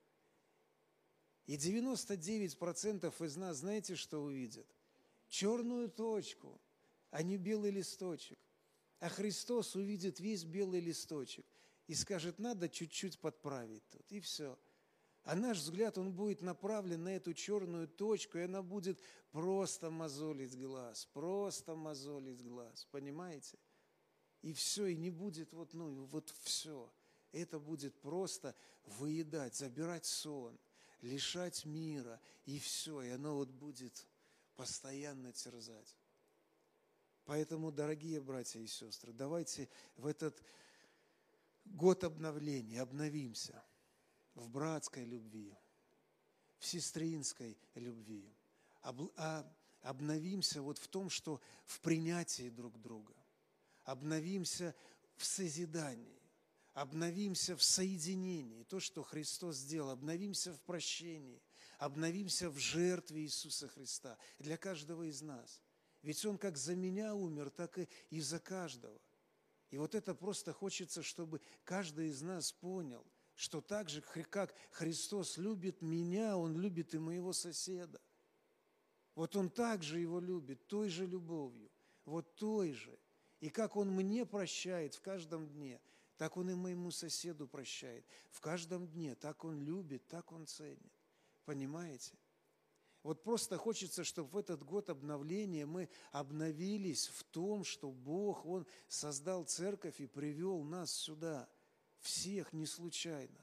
и 1.46 1.56
99% 1.56 3.24
из 3.24 3.36
нас, 3.36 3.58
знаете, 3.58 3.94
что 3.94 4.22
увидят? 4.22 4.66
Черную 5.28 5.90
точку, 5.90 6.60
а 7.10 7.22
не 7.22 7.36
белый 7.36 7.70
листочек. 7.70 8.38
А 9.00 9.08
Христос 9.08 9.76
увидит 9.76 10.20
весь 10.20 10.44
белый 10.44 10.80
листочек 10.80 11.44
и 11.86 11.94
скажет, 11.94 12.38
надо 12.38 12.68
чуть-чуть 12.68 13.18
подправить 13.18 13.86
тут, 13.90 14.10
и 14.10 14.20
все. 14.20 14.58
А 15.24 15.34
наш 15.34 15.58
взгляд, 15.58 15.98
он 15.98 16.12
будет 16.12 16.40
направлен 16.40 17.04
на 17.04 17.16
эту 17.16 17.34
черную 17.34 17.88
точку, 17.88 18.38
и 18.38 18.42
она 18.42 18.62
будет 18.62 19.00
просто 19.32 19.90
мозолить 19.90 20.56
глаз, 20.58 21.06
просто 21.12 21.74
мозолить 21.74 22.42
глаз, 22.42 22.86
понимаете? 22.90 23.58
И 24.42 24.52
все, 24.52 24.86
и 24.86 24.96
не 24.96 25.10
будет 25.10 25.52
вот, 25.52 25.74
ну, 25.74 26.04
вот 26.06 26.32
все. 26.42 26.92
Это 27.32 27.58
будет 27.58 28.00
просто 28.00 28.54
выедать, 28.84 29.56
забирать 29.56 30.06
сон 30.06 30.58
лишать 31.02 31.64
мира, 31.64 32.20
и 32.44 32.58
все, 32.58 33.02
и 33.02 33.10
оно 33.10 33.36
вот 33.36 33.50
будет 33.50 34.06
постоянно 34.56 35.32
терзать. 35.32 35.96
Поэтому, 37.24 37.72
дорогие 37.72 38.20
братья 38.20 38.60
и 38.60 38.66
сестры, 38.66 39.12
давайте 39.12 39.68
в 39.96 40.06
этот 40.06 40.42
год 41.64 42.04
обновления 42.04 42.80
обновимся 42.80 43.62
в 44.34 44.48
братской 44.48 45.04
любви, 45.04 45.56
в 46.58 46.66
сестринской 46.66 47.58
любви, 47.74 48.32
об, 48.82 49.10
а, 49.16 49.44
обновимся 49.82 50.62
вот 50.62 50.78
в 50.78 50.88
том, 50.88 51.10
что 51.10 51.40
в 51.64 51.80
принятии 51.80 52.48
друг 52.48 52.80
друга, 52.80 53.14
обновимся 53.84 54.74
в 55.16 55.24
созидании, 55.24 56.20
обновимся 56.74 57.56
в 57.56 57.62
соединении, 57.62 58.62
то, 58.64 58.80
что 58.80 59.02
Христос 59.02 59.56
сделал, 59.56 59.90
обновимся 59.90 60.52
в 60.52 60.60
прощении, 60.62 61.42
обновимся 61.78 62.50
в 62.50 62.58
жертве 62.58 63.22
Иисуса 63.22 63.68
Христа 63.68 64.18
для 64.38 64.56
каждого 64.56 65.02
из 65.04 65.22
нас. 65.22 65.62
Ведь 66.02 66.24
Он 66.24 66.38
как 66.38 66.56
за 66.56 66.74
меня 66.74 67.14
умер, 67.14 67.50
так 67.50 67.78
и, 67.78 67.88
и 68.10 68.20
за 68.20 68.38
каждого. 68.38 69.00
И 69.70 69.78
вот 69.78 69.94
это 69.94 70.14
просто 70.14 70.52
хочется, 70.52 71.02
чтобы 71.02 71.40
каждый 71.64 72.08
из 72.08 72.22
нас 72.22 72.52
понял, 72.52 73.04
что 73.34 73.60
так 73.60 73.88
же, 73.88 74.00
как 74.00 74.54
Христос 74.70 75.36
любит 75.36 75.82
меня, 75.82 76.36
Он 76.36 76.56
любит 76.56 76.94
и 76.94 76.98
моего 76.98 77.32
соседа. 77.32 78.00
Вот 79.14 79.34
Он 79.34 79.50
также 79.50 79.98
его 79.98 80.20
любит, 80.20 80.66
той 80.66 80.88
же 80.88 81.06
любовью, 81.06 81.70
вот 82.04 82.36
той 82.36 82.72
же. 82.72 82.98
И 83.40 83.50
как 83.50 83.76
Он 83.76 83.90
мне 83.90 84.24
прощает 84.24 84.94
в 84.94 85.00
каждом 85.00 85.48
дне, 85.48 85.80
так 86.16 86.36
Он 86.36 86.50
и 86.50 86.54
моему 86.54 86.90
соседу 86.90 87.46
прощает. 87.46 88.06
В 88.30 88.40
каждом 88.40 88.86
дне 88.86 89.14
так 89.14 89.44
Он 89.44 89.60
любит, 89.60 90.06
так 90.06 90.32
Он 90.32 90.46
ценит. 90.46 90.92
Понимаете? 91.46 92.12
Вот 93.04 93.22
просто 93.22 93.56
хочется, 93.56 94.02
чтобы 94.02 94.30
в 94.30 94.36
этот 94.36 94.64
год 94.64 94.90
обновления 94.90 95.64
мы 95.64 95.88
обновились 96.10 97.06
в 97.06 97.22
том, 97.22 97.62
что 97.62 97.92
Бог, 97.92 98.44
Он 98.44 98.66
создал 98.88 99.44
церковь 99.44 100.00
и 100.00 100.08
привел 100.08 100.64
нас 100.64 100.90
сюда, 100.90 101.48
всех 102.00 102.52
не 102.52 102.66
случайно. 102.66 103.38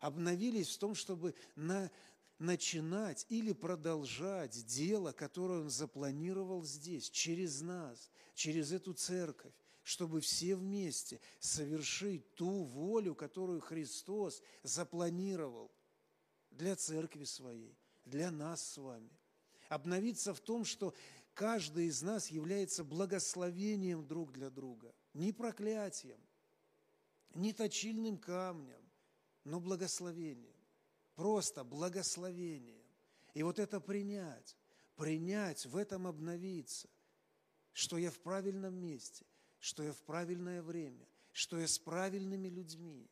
Обновились 0.00 0.76
в 0.76 0.78
том, 0.78 0.94
чтобы 0.94 1.34
на, 1.56 1.90
начинать 2.38 3.24
или 3.30 3.54
продолжать 3.54 4.66
дело, 4.66 5.12
которое 5.12 5.62
Он 5.62 5.70
запланировал 5.70 6.62
здесь, 6.64 7.08
через 7.08 7.62
нас, 7.62 8.10
через 8.34 8.72
эту 8.72 8.92
церковь, 8.92 9.54
чтобы 9.84 10.20
все 10.20 10.54
вместе 10.54 11.18
совершить 11.40 12.34
ту 12.34 12.64
волю, 12.64 13.14
которую 13.14 13.62
Христос 13.62 14.42
запланировал 14.62 15.72
для 16.52 16.76
церкви 16.76 17.24
своей 17.24 17.76
для 18.04 18.30
нас 18.30 18.62
с 18.62 18.78
вами. 18.78 19.10
Обновиться 19.68 20.34
в 20.34 20.40
том, 20.40 20.64
что 20.64 20.94
каждый 21.34 21.86
из 21.86 22.02
нас 22.02 22.28
является 22.28 22.84
благословением 22.84 24.06
друг 24.06 24.32
для 24.32 24.50
друга, 24.50 24.94
не 25.14 25.32
проклятием, 25.32 26.20
не 27.34 27.52
точильным 27.52 28.18
камнем, 28.18 28.82
но 29.44 29.60
благословением. 29.60 30.52
Просто 31.14 31.64
благословением. 31.64 32.82
И 33.34 33.42
вот 33.42 33.58
это 33.58 33.80
принять, 33.80 34.56
принять, 34.96 35.64
в 35.66 35.76
этом 35.76 36.06
обновиться, 36.06 36.88
что 37.72 37.96
я 37.96 38.10
в 38.10 38.18
правильном 38.18 38.74
месте, 38.74 39.24
что 39.58 39.82
я 39.82 39.92
в 39.92 40.02
правильное 40.02 40.62
время, 40.62 41.06
что 41.32 41.58
я 41.58 41.66
с 41.66 41.78
правильными 41.78 42.48
людьми 42.48 43.10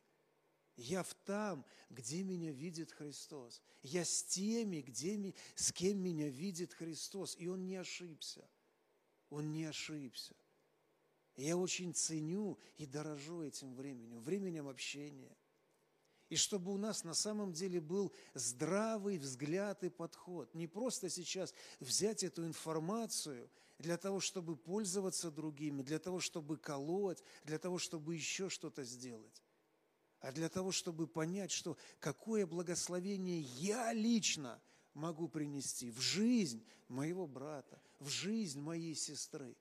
я 0.77 1.03
в 1.03 1.13
там, 1.13 1.65
где 1.89 2.23
меня 2.23 2.51
видит 2.51 2.91
Христос. 2.91 3.61
Я 3.83 4.05
с 4.05 4.23
теми, 4.23 4.81
где, 4.81 5.33
с 5.55 5.71
кем 5.71 5.99
меня 5.99 6.29
видит 6.29 6.73
Христос. 6.73 7.35
И 7.37 7.47
Он 7.47 7.65
не 7.65 7.75
ошибся. 7.75 8.47
Он 9.29 9.51
не 9.51 9.65
ошибся. 9.65 10.35
Я 11.35 11.57
очень 11.57 11.93
ценю 11.93 12.59
и 12.77 12.85
дорожу 12.85 13.41
этим 13.41 13.73
временем, 13.73 14.21
временем 14.21 14.67
общения. 14.67 15.35
И 16.29 16.35
чтобы 16.35 16.71
у 16.71 16.77
нас 16.77 17.03
на 17.03 17.13
самом 17.13 17.51
деле 17.51 17.81
был 17.81 18.13
здравый 18.33 19.17
взгляд 19.17 19.83
и 19.83 19.89
подход. 19.89 20.53
Не 20.53 20.67
просто 20.67 21.09
сейчас 21.09 21.53
взять 21.79 22.23
эту 22.23 22.45
информацию 22.45 23.49
для 23.79 23.97
того, 23.97 24.19
чтобы 24.21 24.55
пользоваться 24.55 25.31
другими, 25.31 25.81
для 25.81 25.99
того, 25.99 26.19
чтобы 26.19 26.57
колоть, 26.57 27.21
для 27.43 27.59
того, 27.59 27.77
чтобы 27.77 28.15
еще 28.15 28.49
что-то 28.49 28.83
сделать 28.83 29.41
а 30.21 30.31
для 30.31 30.49
того, 30.49 30.71
чтобы 30.71 31.07
понять, 31.07 31.51
что 31.51 31.77
какое 31.99 32.45
благословение 32.45 33.41
я 33.41 33.91
лично 33.91 34.61
могу 34.93 35.27
принести 35.27 35.89
в 35.89 35.99
жизнь 35.99 36.63
моего 36.87 37.27
брата, 37.27 37.81
в 37.99 38.07
жизнь 38.07 38.61
моей 38.61 38.93
сестры. 38.93 39.57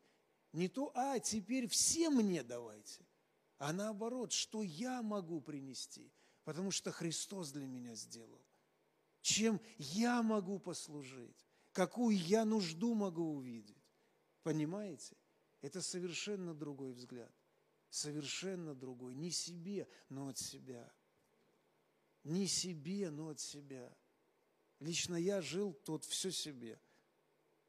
Не 0.53 0.69
то, 0.69 0.93
а 0.95 1.19
теперь 1.19 1.67
все 1.67 2.11
мне 2.11 2.43
давайте, 2.43 3.07
а 3.59 3.73
наоборот, 3.73 4.33
что 4.33 4.63
я 4.63 5.01
могу 5.03 5.41
принести, 5.41 6.13
потому 6.45 6.71
что 6.71 6.93
Христос 6.93 7.53
для 7.53 7.67
меня 7.67 7.95
сделал. 7.95 8.45
Чем 9.23 9.61
я 9.79 10.23
могу 10.23 10.59
послужить, 10.59 11.47
какую 11.73 12.17
я 12.17 12.45
нужду 12.45 12.95
могу 12.95 13.35
увидеть. 13.37 13.77
Понимаете? 14.43 15.17
Это 15.63 15.83
совершенно 15.83 16.55
другой 16.55 16.93
взгляд 16.93 17.33
совершенно 17.91 18.75
другой. 18.75 19.15
Не 19.15 19.31
себе, 19.31 19.89
но 20.09 20.29
от 20.29 20.39
себя. 20.39 20.91
Не 22.25 22.47
себе, 22.47 23.11
но 23.11 23.29
от 23.29 23.41
себя. 23.41 23.95
Лично 24.79 25.17
я 25.17 25.43
жил 25.43 25.75
тут 25.75 26.05
все 26.05 26.31
себе. 26.31 26.81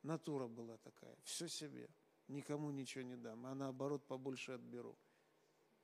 Натура 0.04 0.48
была 0.48 0.78
такая, 0.78 1.16
все 1.24 1.48
себе. 1.48 1.90
Никому 2.28 2.72
ничего 2.72 3.04
не 3.04 3.18
дам, 3.18 3.46
а 3.46 3.54
наоборот 3.54 4.08
побольше 4.08 4.54
отберу. 4.54 4.98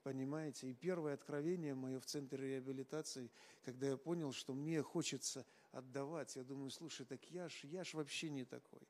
Понимаете? 0.03 0.69
И 0.69 0.73
первое 0.73 1.13
откровение 1.13 1.75
мое 1.75 1.99
в 1.99 2.05
центре 2.05 2.47
реабилитации, 2.47 3.29
когда 3.63 3.87
я 3.87 3.97
понял, 3.97 4.31
что 4.31 4.53
мне 4.53 4.81
хочется 4.81 5.45
отдавать, 5.71 6.35
я 6.37 6.43
думаю, 6.43 6.71
слушай, 6.71 7.05
так 7.05 7.29
я 7.29 7.49
ж, 7.49 7.65
я 7.65 7.83
ж 7.83 7.93
вообще 7.93 8.29
не 8.29 8.45
такой. 8.45 8.87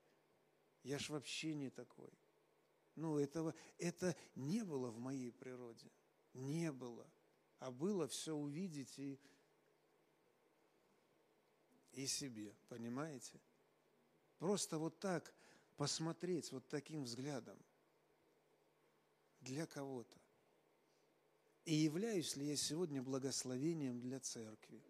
Я 0.84 1.00
ж 1.00 1.10
вообще 1.10 1.56
не 1.56 1.72
такой. 1.72 2.12
Ну, 2.98 3.20
этого, 3.20 3.54
это 3.78 4.16
не 4.36 4.64
было 4.64 4.90
в 4.90 4.98
моей 4.98 5.32
природе. 5.32 5.92
Не 6.34 6.72
было. 6.72 7.08
А 7.60 7.70
было 7.70 8.08
все 8.08 8.34
увидеть 8.34 8.98
и, 8.98 9.20
и 11.92 12.08
себе, 12.08 12.56
понимаете? 12.68 13.40
Просто 14.40 14.80
вот 14.80 15.00
так 15.00 15.32
посмотреть, 15.76 16.52
вот 16.52 16.68
таким 16.70 17.04
взглядом 17.04 17.64
для 19.42 19.68
кого-то. 19.68 20.18
И 21.66 21.76
являюсь 21.76 22.36
ли 22.36 22.48
я 22.48 22.56
сегодня 22.56 23.04
благословением 23.04 24.00
для 24.00 24.20
церкви? 24.20 24.84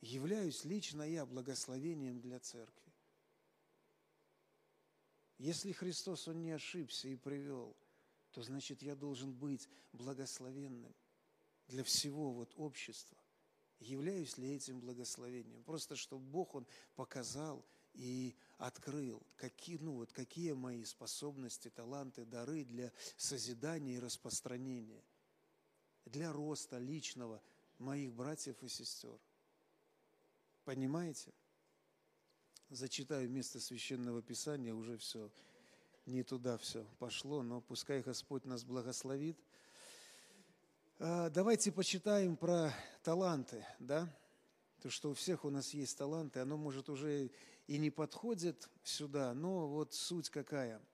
Являюсь 0.00 0.64
лично 0.64 1.02
я 1.02 1.26
благословением 1.26 2.20
для 2.20 2.38
церкви? 2.38 2.87
Если 5.38 5.72
Христос, 5.72 6.26
Он 6.28 6.42
не 6.42 6.50
ошибся 6.50 7.08
и 7.08 7.16
привел, 7.16 7.76
то 8.32 8.42
значит 8.42 8.82
я 8.82 8.94
должен 8.94 9.32
быть 9.32 9.68
благословенным 9.92 10.94
для 11.68 11.84
всего 11.84 12.32
вот 12.32 12.52
общества. 12.56 13.16
Являюсь 13.78 14.36
ли 14.36 14.54
этим 14.54 14.80
благословением? 14.80 15.62
Просто 15.62 15.94
чтобы 15.94 16.24
Бог, 16.24 16.56
Он 16.56 16.66
показал 16.96 17.64
и 17.94 18.36
открыл, 18.58 19.22
какие, 19.36 19.78
ну 19.78 19.92
вот, 19.92 20.12
какие 20.12 20.52
мои 20.52 20.84
способности, 20.84 21.70
таланты, 21.70 22.24
дары 22.24 22.64
для 22.64 22.92
созидания 23.16 23.96
и 23.96 24.00
распространения, 24.00 25.04
для 26.04 26.32
роста 26.32 26.78
личного 26.78 27.40
моих 27.78 28.12
братьев 28.12 28.60
и 28.62 28.68
сестер. 28.68 29.18
Понимаете? 30.64 31.32
Зачитаю 32.70 33.28
место 33.30 33.60
священного 33.60 34.22
писания, 34.22 34.74
уже 34.74 34.96
все 34.98 35.30
не 36.06 36.22
туда 36.22 36.56
все 36.58 36.86
пошло, 36.98 37.42
но 37.42 37.60
пускай 37.60 38.02
Господь 38.02 38.44
нас 38.44 38.64
благословит. 38.64 39.38
А, 40.98 41.30
давайте 41.30 41.70
почитаем 41.70 42.36
про 42.36 42.72
таланты, 43.02 43.64
да? 43.78 44.08
То, 44.82 44.90
что 44.90 45.10
у 45.10 45.14
всех 45.14 45.44
у 45.44 45.50
нас 45.50 45.74
есть 45.74 45.98
таланты, 45.98 46.40
оно, 46.40 46.56
может, 46.56 46.88
уже 46.88 47.30
и 47.66 47.78
не 47.78 47.90
подходит 47.90 48.68
сюда, 48.82 49.34
но 49.34 49.68
вот 49.68 49.92
суть 49.94 50.30
какая– 50.30 50.80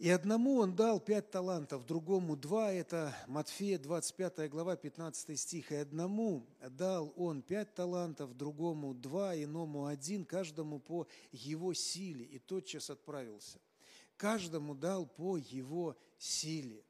и 0.00 0.08
одному 0.08 0.60
он 0.60 0.74
дал 0.74 0.98
пять 0.98 1.30
талантов, 1.30 1.84
другому 1.84 2.34
два, 2.34 2.72
это 2.72 3.14
Матфея 3.26 3.78
25 3.78 4.48
глава 4.48 4.74
15 4.74 5.38
стих. 5.38 5.70
И 5.72 5.74
одному 5.74 6.46
дал 6.70 7.12
он 7.16 7.42
пять 7.42 7.74
талантов, 7.74 8.34
другому 8.34 8.94
два, 8.94 9.36
иному 9.36 9.84
один, 9.84 10.24
каждому 10.24 10.80
по 10.80 11.06
его 11.32 11.74
силе. 11.74 12.24
И 12.24 12.38
тотчас 12.38 12.88
отправился. 12.88 13.60
Каждому 14.16 14.74
дал 14.74 15.04
по 15.04 15.36
его 15.36 15.94
силе. 16.16 16.82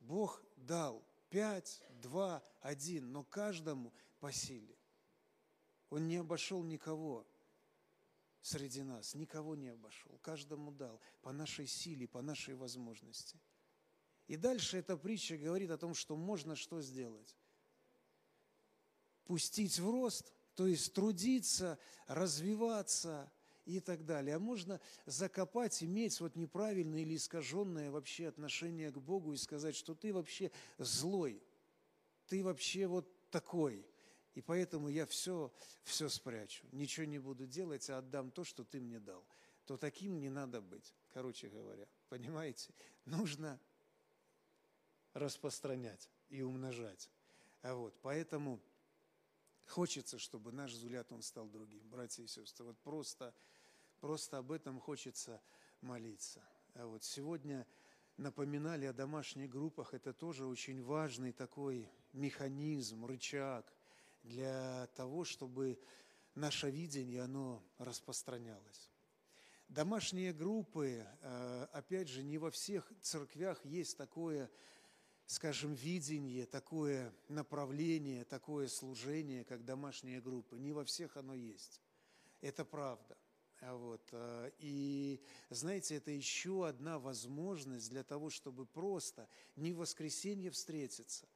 Бог 0.00 0.42
дал 0.56 1.04
пять, 1.30 1.80
два, 2.00 2.42
один, 2.62 3.12
но 3.12 3.22
каждому 3.22 3.92
по 4.18 4.32
силе. 4.32 4.76
Он 5.88 6.08
не 6.08 6.16
обошел 6.16 6.64
никого 6.64 7.24
среди 8.42 8.82
нас, 8.82 9.14
никого 9.14 9.54
не 9.54 9.68
обошел, 9.68 10.18
каждому 10.18 10.72
дал 10.72 11.00
по 11.22 11.32
нашей 11.32 11.66
силе, 11.66 12.06
по 12.06 12.20
нашей 12.20 12.54
возможности. 12.54 13.40
И 14.26 14.36
дальше 14.36 14.78
эта 14.78 14.96
притча 14.96 15.36
говорит 15.36 15.70
о 15.70 15.78
том, 15.78 15.94
что 15.94 16.16
можно 16.16 16.56
что 16.56 16.80
сделать? 16.82 17.36
Пустить 19.24 19.78
в 19.78 19.88
рост, 19.88 20.32
то 20.54 20.66
есть 20.66 20.92
трудиться, 20.92 21.78
развиваться 22.06 23.32
и 23.64 23.78
так 23.80 24.04
далее. 24.04 24.36
А 24.36 24.40
можно 24.40 24.80
закопать, 25.06 25.82
иметь 25.82 26.20
вот 26.20 26.34
неправильное 26.36 27.00
или 27.00 27.16
искаженное 27.16 27.90
вообще 27.90 28.28
отношение 28.28 28.90
к 28.90 28.98
Богу 28.98 29.32
и 29.32 29.36
сказать, 29.36 29.76
что 29.76 29.94
ты 29.94 30.12
вообще 30.12 30.50
злой, 30.78 31.42
ты 32.26 32.42
вообще 32.42 32.86
вот 32.86 33.30
такой, 33.30 33.86
И 34.34 34.40
поэтому 34.40 34.88
я 34.88 35.04
все, 35.06 35.52
все 35.84 36.08
спрячу. 36.08 36.66
Ничего 36.72 37.06
не 37.06 37.18
буду 37.18 37.46
делать, 37.46 37.88
а 37.90 37.98
отдам 37.98 38.30
то, 38.30 38.44
что 38.44 38.64
ты 38.64 38.80
мне 38.80 38.98
дал. 38.98 39.24
То 39.66 39.76
таким 39.76 40.18
не 40.18 40.30
надо 40.30 40.60
быть, 40.60 40.94
короче 41.10 41.48
говоря. 41.48 41.86
Понимаете? 42.08 42.72
Нужно 43.04 43.60
распространять 45.12 46.10
и 46.30 46.42
умножать. 46.42 47.10
А 47.60 47.74
вот, 47.74 47.94
поэтому 48.00 48.60
хочется, 49.66 50.18
чтобы 50.18 50.50
наш 50.50 50.72
Зулят, 50.72 51.12
он 51.12 51.22
стал 51.22 51.46
другим, 51.48 51.88
братья 51.88 52.22
и 52.22 52.26
сестры. 52.26 52.64
Вот 52.64 52.78
просто, 52.78 53.34
просто 54.00 54.38
об 54.38 54.50
этом 54.50 54.80
хочется 54.80 55.42
молиться. 55.82 56.42
А 56.74 56.86
вот 56.86 57.04
сегодня 57.04 57.66
напоминали 58.16 58.86
о 58.86 58.92
домашних 58.94 59.50
группах, 59.50 59.92
это 59.92 60.14
тоже 60.14 60.46
очень 60.46 60.82
важный 60.82 61.32
такой 61.32 61.88
механизм, 62.12 63.04
рычаг 63.04 63.72
для 64.22 64.86
того, 64.94 65.24
чтобы 65.24 65.78
наше 66.34 66.70
видение, 66.70 67.22
оно 67.22 67.62
распространялось. 67.78 68.90
Домашние 69.68 70.32
группы, 70.34 71.06
э, 71.22 71.66
опять 71.72 72.08
же, 72.08 72.22
не 72.22 72.36
во 72.38 72.50
всех 72.50 72.92
церквях 73.00 73.64
есть 73.64 73.96
такое, 73.96 74.50
скажем, 75.26 75.72
видение, 75.72 76.44
такое 76.44 77.14
направление, 77.28 78.24
такое 78.24 78.68
служение, 78.68 79.44
как 79.44 79.64
домашние 79.64 80.20
группы. 80.20 80.58
Не 80.58 80.72
во 80.72 80.84
всех 80.84 81.16
оно 81.16 81.34
есть. 81.34 81.80
Это 82.42 82.66
правда. 82.66 83.16
А 83.62 83.74
вот. 83.74 84.06
Э, 84.12 84.50
и, 84.58 85.24
знаете, 85.48 85.94
это 85.94 86.10
еще 86.10 86.66
одна 86.66 86.98
возможность 86.98 87.88
для 87.88 88.02
того, 88.02 88.28
чтобы 88.28 88.66
просто 88.66 89.28
не 89.56 89.72
в 89.72 89.78
воскресенье 89.78 90.50
встретиться, 90.50 91.26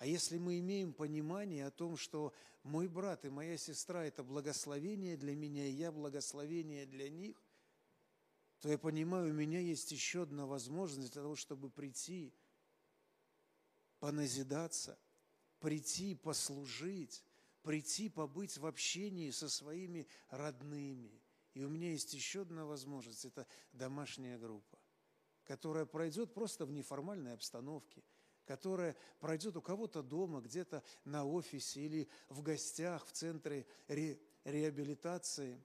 а 0.00 0.06
если 0.06 0.38
мы 0.38 0.58
имеем 0.58 0.94
понимание 0.94 1.66
о 1.66 1.70
том, 1.70 1.96
что 1.96 2.34
мой 2.62 2.88
брат 2.88 3.24
и 3.26 3.28
моя 3.28 3.56
сестра– 3.58 4.02
это 4.06 4.24
благословение 4.24 5.16
для 5.16 5.36
меня, 5.36 5.66
и 5.66 5.72
я 5.72 5.92
благословение 5.92 6.86
для 6.86 7.10
них, 7.10 7.36
то 8.60 8.70
я 8.70 8.78
понимаю, 8.78 9.30
у 9.30 9.34
меня 9.34 9.60
есть 9.60 9.92
еще 9.92 10.22
одна 10.22 10.46
возможность 10.46 11.12
для 11.12 11.22
того, 11.22 11.36
чтобы 11.36 11.68
прийти, 11.68 12.34
поназидаться, 13.98 14.98
прийти, 15.58 16.14
послужить, 16.14 17.22
прийти, 17.62 18.08
побыть 18.08 18.56
в 18.56 18.64
общении 18.64 19.30
со 19.30 19.50
своими 19.50 20.08
родными– 20.30 21.22
и 21.52 21.62
у 21.62 21.68
меня 21.68 21.90
есть 21.90 22.14
еще 22.14 22.42
одна 22.42 22.64
возможность– 22.64 23.24
это 23.26 23.46
домашняя 23.72 24.38
группа, 24.38 24.78
которая 25.44 25.84
пройдет 25.84 26.32
просто 26.32 26.64
в 26.64 26.70
неформальной 26.70 27.34
обстановке, 27.34 28.02
которая 28.50 28.96
пройдет 29.20 29.56
у 29.56 29.62
кого-то 29.62 30.02
дома, 30.02 30.40
где-то 30.40 30.82
на 31.04 31.24
офисе 31.24 31.82
или 31.82 32.08
в 32.28 32.42
гостях 32.42 33.06
в 33.06 33.12
центре 33.12 33.64
ре, 33.86 34.18
реабилитации. 34.42 35.62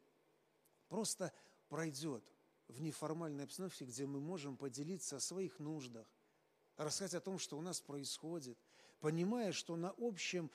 Просто 0.88 1.34
пройдет 1.68 2.24
в 2.68 2.80
неформальной 2.84 3.46
обстановке, 3.46 3.86
где 3.86 4.06
мы 4.06 4.20
можем 4.20 4.56
поделиться 4.56 5.16
о 5.16 5.20
своих 5.20 5.58
нуждах, 5.58 6.06
рассказать 6.78 7.16
о 7.16 7.22
том, 7.22 7.40
что 7.40 7.58
у 7.58 7.62
нас 7.62 7.82
происходит, 7.82 8.60
понимая, 9.00 9.52
что 9.52 9.76
на 9.76 9.92
общем 9.98 10.52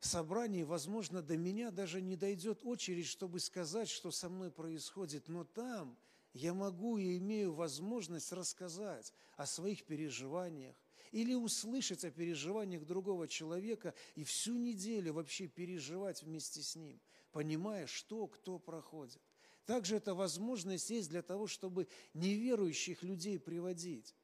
собрании, 0.00 0.62
возможно, 0.62 1.20
до 1.20 1.36
меня 1.36 1.70
даже 1.70 2.00
не 2.00 2.16
дойдет 2.16 2.64
очередь, 2.64 3.08
чтобы 3.08 3.40
сказать, 3.40 3.90
что 3.90 4.10
со 4.10 4.30
мной 4.30 4.50
происходит, 4.50 5.28
но 5.28 5.44
там 5.44 5.98
я 6.32 6.54
могу 6.54 6.96
и 6.96 7.18
имею 7.18 7.52
возможность 7.52 8.32
рассказать 8.32 9.12
о 9.36 9.44
своих 9.44 9.84
переживаниях 9.84 10.74
или 11.12 11.34
услышать 11.34 12.04
о 12.04 12.10
переживаниях 12.10 12.84
другого 12.84 13.28
человека 13.28 13.94
и 14.14 14.24
всю 14.24 14.56
неделю 14.56 15.14
вообще 15.14 15.46
переживать 15.46 16.22
вместе 16.22 16.62
с 16.62 16.76
ним, 16.76 17.00
понимая, 17.32 17.86
что 17.86 18.26
кто 18.26 18.58
проходит. 18.58 19.22
Также 19.64 19.96
эта 19.96 20.14
возможность 20.14 20.90
есть 20.90 21.10
для 21.10 21.22
того, 21.22 21.46
чтобы 21.46 21.88
неверующих 22.14 23.02
людей 23.02 23.38
приводить. 23.38 24.14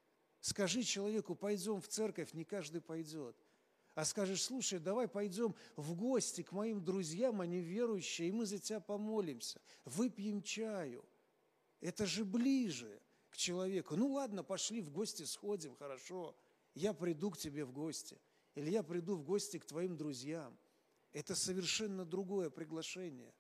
Скажи 0.40 0.83
человеку, 0.83 1.35
пойдем 1.35 1.81
в 1.81 1.88
церковь, 1.88 2.33
не 2.33 2.44
каждый 2.44 2.81
пойдет 2.81 3.37
а 3.94 4.05
скажешь, 4.05 4.42
слушай, 4.42 4.79
давай 4.79 5.07
пойдем 5.07 5.55
в 5.77 5.94
гости 5.94 6.42
к 6.42 6.53
моим 6.53 6.85
друзьям, 6.85 7.40
они 7.40 7.61
верующие, 7.61 8.29
и 8.29 8.33
мы 8.33 8.44
за 8.44 8.59
тебя 8.59 8.81
помолимся, 8.81 9.61
выпьем 9.85 10.42
чаю. 10.42 11.05
Это 11.81 12.05
же 12.07 12.25
ближе 12.25 13.01
к 13.31 13.37
человеку. 13.37 13.94
Ну 13.97 14.12
ладно, 14.12 14.42
пошли 14.42 14.81
в 14.81 14.90
гости 14.90 15.23
сходим, 15.23 15.77
хорошо. 15.77 16.37
Я 16.75 16.93
приду 16.93 17.31
к 17.31 17.39
тебе 17.39 17.65
в 17.65 17.73
гости. 17.73 18.19
Или 18.55 18.71
я 18.71 18.83
приду 18.83 19.17
в 19.17 19.23
гости 19.23 19.59
к 19.59 19.65
твоим 19.65 19.97
друзьям. 19.97 20.57
Это 21.13 21.35
совершенно 21.35 22.05
другое 22.05 22.51
приглашение. 22.51 23.33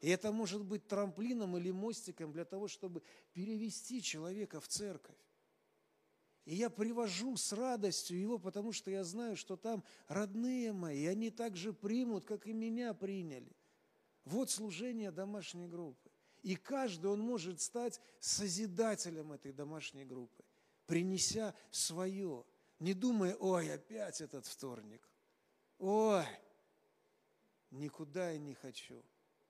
И 0.00 0.08
это 0.08 0.32
может 0.32 0.64
быть 0.64 0.86
трамплином 0.86 1.56
или 1.56 1.70
мостиком 1.70 2.32
для 2.32 2.44
того, 2.44 2.68
чтобы 2.68 3.02
перевести 3.32 4.02
человека 4.02 4.60
в 4.60 4.68
церковь. 4.68 5.16
И 6.44 6.56
я 6.56 6.70
привожу 6.70 7.36
с 7.36 7.52
радостью 7.52 8.18
его, 8.18 8.38
потому 8.38 8.72
что 8.72 8.90
я 8.90 9.04
знаю, 9.04 9.36
что 9.36 9.56
там 9.56 9.84
родные 10.08 10.72
мои, 10.72 11.02
и 11.02 11.06
они 11.06 11.30
так 11.30 11.56
же 11.56 11.72
примут, 11.72 12.24
как 12.24 12.46
и 12.48 12.52
меня 12.52 12.94
приняли. 12.94 13.56
Вот 14.24 14.50
служение 14.50 15.12
домашней 15.12 15.68
группы. 15.68 16.10
И 16.42 16.56
каждый, 16.56 17.06
он 17.06 17.20
может 17.20 17.60
стать 17.60 18.00
созидателем 18.18 19.32
этой 19.32 19.52
домашней 19.52 20.04
группы, 20.04 20.44
принеся 20.86 21.54
свое, 21.70 22.44
не 22.82 22.94
думая, 22.94 23.36
ой, 23.36 23.72
опять 23.72 24.20
этот 24.20 24.46
вторник, 24.46 25.08
ой, 25.78 26.26
никуда 27.70 28.30
я 28.30 28.38
не 28.38 28.54
хочу, 28.54 29.04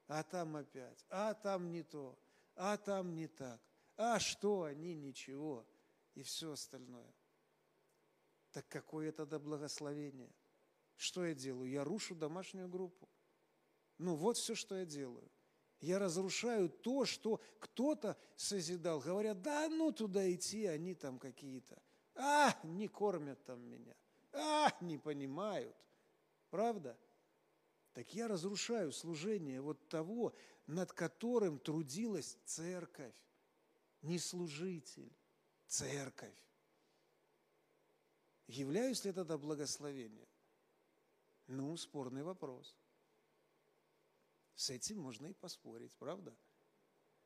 а 0.06 0.22
там 0.22 0.56
опять, 0.56 1.04
а 1.10 1.34
там 1.34 1.70
не 1.70 1.82
то, 1.82 2.18
а 2.54 2.76
там 2.76 3.14
не 3.14 3.28
так, 3.28 3.60
а 3.96 4.18
что 4.18 4.62
они, 4.62 4.94
ничего– 4.94 5.66
и 6.14 6.22
все 6.22 6.52
остальное. 6.52 7.14
Так 8.50 8.68
какое 8.68 9.12
до 9.12 9.38
благословение? 9.38 10.30
Что 10.96 11.24
я 11.24 11.34
делаю? 11.34 11.70
Я 11.70 11.84
рушу 11.84 12.14
домашнюю 12.14 12.68
группу. 12.68 13.08
Ну 13.98 14.14
вот 14.14 14.36
все, 14.36 14.54
что 14.54 14.76
я 14.76 14.84
делаю. 14.84 15.30
Я 15.80 15.98
разрушаю 15.98 16.68
то, 16.68 17.04
что 17.04 17.40
кто-то 17.58 18.16
созидал. 18.36 19.00
Говорят, 19.00 19.42
да 19.42 19.68
ну 19.68 19.90
туда 19.90 20.30
идти, 20.32 20.66
они 20.66 20.94
там 20.94 21.18
какие-то. 21.18 21.82
А, 22.24 22.56
не 22.62 22.86
кормят 22.86 23.44
там 23.44 23.60
меня. 23.68 23.96
А, 24.32 24.70
не 24.80 24.96
понимают. 24.96 25.76
Правда? 26.50 26.96
Так 27.94 28.14
я 28.14 28.28
разрушаю 28.28 28.92
служение 28.92 29.60
вот 29.60 29.88
того, 29.88 30.32
над 30.68 30.92
которым 30.92 31.58
трудилась 31.58 32.38
церковь, 32.44 33.14
не 34.02 34.20
служитель 34.20 35.12
церковь. 35.66 36.36
Являюсь 38.46 39.04
ли 39.04 39.10
это 39.10 39.24
до 39.24 39.36
благословения? 39.36 40.28
Ну, 41.48 41.76
спорный 41.76 42.22
вопрос. 42.22 42.76
С 44.54 44.70
этим 44.70 45.00
можно 45.00 45.26
и 45.26 45.32
поспорить, 45.32 45.94
правда? 45.96 46.36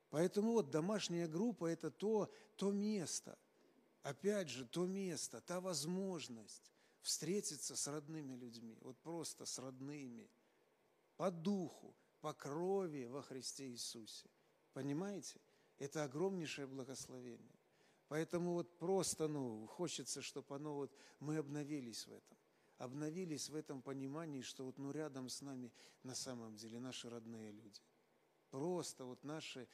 Поэтому 0.09 0.53
вот 0.53 0.71
домашняя 0.71 1.29
группа– 1.29 1.67
это 1.67 1.91
то, 1.91 2.33
то 2.57 2.71
место, 2.71 3.39
опять 4.07 4.49
же, 4.49 4.65
то 4.65 4.87
место, 4.87 5.41
та 5.41 5.61
возможность 5.61 6.71
встретиться 7.01 7.75
с 7.75 7.89
родными 7.89 8.35
людьми, 8.37 8.79
вот 8.81 8.97
просто 8.99 9.47
с 9.47 9.59
родными, 9.59 10.31
по 11.17 11.31
духу, 11.31 11.95
по 12.21 12.33
крови 12.33 13.07
во 13.07 13.23
Христе 13.23 13.67
Иисусе. 13.67 14.31
Понимаете? 14.73 15.41
Это 15.79 16.05
огромнейшее 16.05 16.67
благословение. 16.67 17.59
Поэтому 18.09 18.53
вот 18.53 18.79
просто, 18.79 19.27
ну, 19.27 19.67
хочется, 19.67 20.23
чтобы 20.23 20.55
оно 20.55 20.75
вот, 20.75 20.97
мы 21.19 21.39
обновились 21.39 22.07
в 22.07 22.13
этом. 22.13 22.39
Обновились 22.79 23.51
в 23.51 23.57
этом 23.57 23.83
понимании, 23.83 24.43
что 24.43 24.65
вот, 24.65 24.79
ну, 24.79 24.93
рядом 24.93 25.29
с 25.29 25.41
нами 25.43 25.73
на 26.05 26.15
самом 26.15 26.55
деле 26.57 26.79
наши 26.79 27.11
родные 27.11 27.51
люди. 27.51 27.81
Просто 28.51 29.05
вот 29.05 29.25
наши 29.25 29.69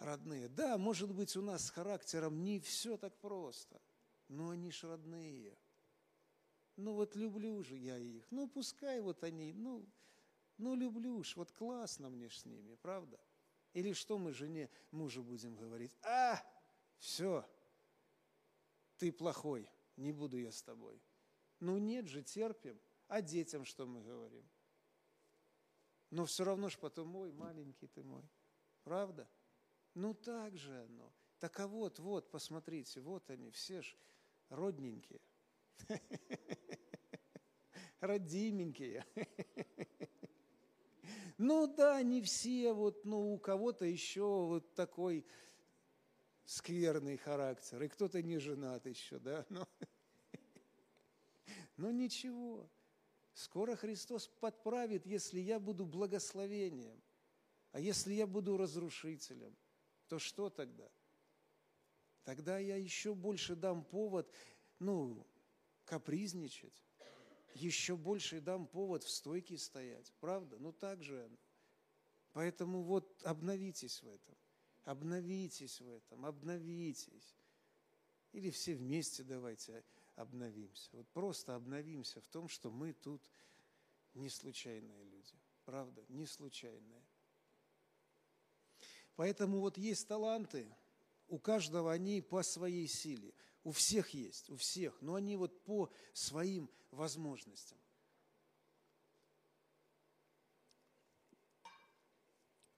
родные. 0.00 0.48
Да, 0.48 0.78
может 0.78 1.12
быть, 1.12 1.36
у 1.36 1.42
нас 1.42 1.66
с 1.66 1.70
характером 1.70 2.42
не 2.42 2.58
все 2.60 2.96
так 2.96 3.16
просто, 3.20 3.80
но 4.28 4.50
они 4.50 4.70
ж 4.70 4.84
родные. 4.84 5.56
Ну 6.76 6.94
вот 6.94 7.14
люблю 7.14 7.62
же 7.62 7.76
я 7.76 7.98
их. 7.98 8.26
Ну 8.30 8.48
пускай 8.48 9.00
вот 9.00 9.22
они, 9.22 9.52
ну, 9.52 9.86
ну 10.56 10.74
люблю 10.74 11.22
ж, 11.22 11.36
вот 11.36 11.52
классно 11.52 12.08
мне 12.08 12.28
ж 12.28 12.38
с 12.38 12.44
ними, 12.46 12.74
правда? 12.76 13.20
Или 13.74 13.92
что 13.92 14.18
мы 14.18 14.32
жене, 14.32 14.70
мужу 14.90 15.22
будем 15.22 15.54
говорить? 15.54 15.96
А, 16.02 16.42
все, 16.98 17.46
ты 18.96 19.12
плохой, 19.12 19.68
не 19.96 20.12
буду 20.12 20.38
я 20.38 20.50
с 20.50 20.62
тобой. 20.62 21.00
Ну 21.60 21.78
нет 21.78 22.06
же, 22.06 22.22
терпим. 22.22 22.80
А 23.06 23.20
детям 23.20 23.64
что 23.64 23.86
мы 23.86 24.02
говорим? 24.02 24.48
Но 26.10 26.24
все 26.24 26.44
равно 26.44 26.68
ж 26.68 26.78
потом, 26.78 27.08
мой 27.08 27.32
маленький 27.32 27.86
ты 27.86 28.02
мой. 28.02 28.28
Правда? 28.82 29.28
Ну 29.94 30.14
так 30.14 30.56
же 30.56 30.84
оно. 30.84 31.12
Так 31.38 31.58
а 31.60 31.66
вот, 31.66 31.98
вот, 31.98 32.30
посмотрите, 32.30 33.00
вот 33.00 33.28
они, 33.30 33.50
все 33.50 33.82
ж 33.82 33.96
родненькие. 34.48 35.20
Родименькие. 38.00 39.04
Ну 41.42 41.66
да, 41.66 42.02
не 42.02 42.20
все, 42.20 42.74
вот, 42.74 43.06
ну 43.06 43.32
у 43.32 43.38
кого-то 43.38 43.86
еще 43.86 44.20
вот 44.20 44.74
такой 44.74 45.24
скверный 46.44 47.16
характер, 47.16 47.82
и 47.82 47.88
кто-то 47.88 48.22
не 48.22 48.36
женат 48.38 48.84
еще, 48.84 49.18
да, 49.18 49.46
но, 49.48 49.66
но 51.78 51.90
ничего. 51.90 52.68
Скоро 53.32 53.74
Христос 53.74 54.28
подправит, 54.28 55.06
если 55.06 55.40
я 55.40 55.58
буду 55.58 55.86
благословением. 55.86 57.00
А 57.72 57.80
если 57.80 58.12
я 58.12 58.26
буду 58.26 58.58
разрушителем, 58.58 59.56
то 60.10 60.18
что 60.18 60.50
тогда? 60.50 60.90
Тогда 62.24 62.58
я 62.58 62.76
еще 62.76 63.14
больше 63.14 63.54
дам 63.54 63.84
повод, 63.84 64.28
ну, 64.80 65.24
капризничать, 65.84 66.84
еще 67.54 67.96
больше 67.96 68.40
дам 68.40 68.66
повод 68.66 69.04
в 69.04 69.08
стойке 69.08 69.56
стоять. 69.56 70.12
Правда? 70.18 70.58
Ну 70.58 70.72
так 70.72 71.02
же 71.02 71.30
Поэтому 72.32 72.82
вот 72.82 73.22
обновитесь 73.24 74.02
в 74.02 74.08
этом. 74.08 74.36
Обновитесь 74.84 75.80
в 75.80 75.88
этом, 75.88 76.26
обновитесь. 76.26 77.36
Или 78.32 78.50
все 78.50 78.74
вместе 78.74 79.22
давайте 79.22 79.84
обновимся. 80.16 80.90
Вот 80.92 81.08
просто 81.10 81.54
обновимся 81.54 82.20
в 82.20 82.26
том, 82.26 82.48
что 82.48 82.70
мы 82.70 82.92
тут 82.92 83.30
не 84.14 84.28
случайные 84.28 85.04
люди. 85.04 85.34
Правда? 85.64 86.04
Не 86.08 86.26
случайные. 86.26 87.04
Поэтому 89.20 89.60
вот 89.60 89.76
есть 89.76 90.08
таланты, 90.08 90.66
у 91.28 91.38
каждого 91.38 91.92
они 91.92 92.22
по 92.22 92.42
своей 92.42 92.88
силе. 92.88 93.34
У 93.64 93.70
всех 93.70 94.14
есть, 94.14 94.48
у 94.48 94.56
всех, 94.56 94.98
но 95.02 95.14
они 95.14 95.36
вот 95.36 95.62
по 95.62 95.92
своим 96.14 96.70
возможностям. 96.90 97.76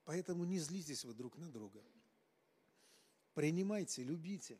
Поэтому 0.04 0.42
не 0.42 0.58
злитесь 0.58 1.04
вы 1.04 1.14
друг 1.14 1.38
на 1.38 1.48
друга. 1.48 1.80
Принимайте, 3.34 4.02
любите 4.02 4.58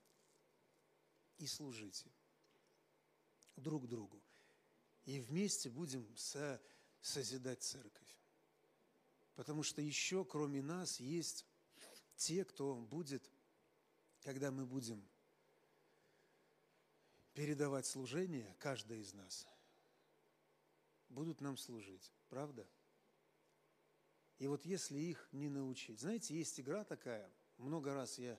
и 1.39 1.49
служите 1.49 2.09
друг 3.57 3.89
другу. 3.89 4.23
И 5.05 5.19
вместе 5.19 5.69
будем 5.69 6.17
со, 6.17 6.63
созидать 7.01 7.65
церковь. 7.65 8.21
Потому 9.35 9.65
что 9.65 9.83
еще, 9.83 10.25
кроме 10.25 10.63
нас, 10.63 11.01
есть 11.01 11.45
те, 12.23 12.45
кто 12.45 12.77
будет, 12.77 13.29
когда 14.21 14.53
мы 14.53 14.65
будем 14.65 15.05
передавать 17.35 17.85
служение, 17.85 18.55
каждый 18.61 19.01
из 19.01 19.13
нас, 19.13 19.47
будут 21.09 21.41
нам 21.41 21.57
служить. 21.57 22.13
Правда? 22.29 22.69
И 24.39 24.47
вот 24.47 24.65
если 24.65 24.99
их 24.99 25.29
не 25.33 25.49
научить, 25.49 26.01
знаете, 26.01 26.37
есть 26.37 26.61
игра 26.61 26.85
такая, 26.85 27.29
много 27.59 27.93
раз 27.93 28.19
я 28.19 28.39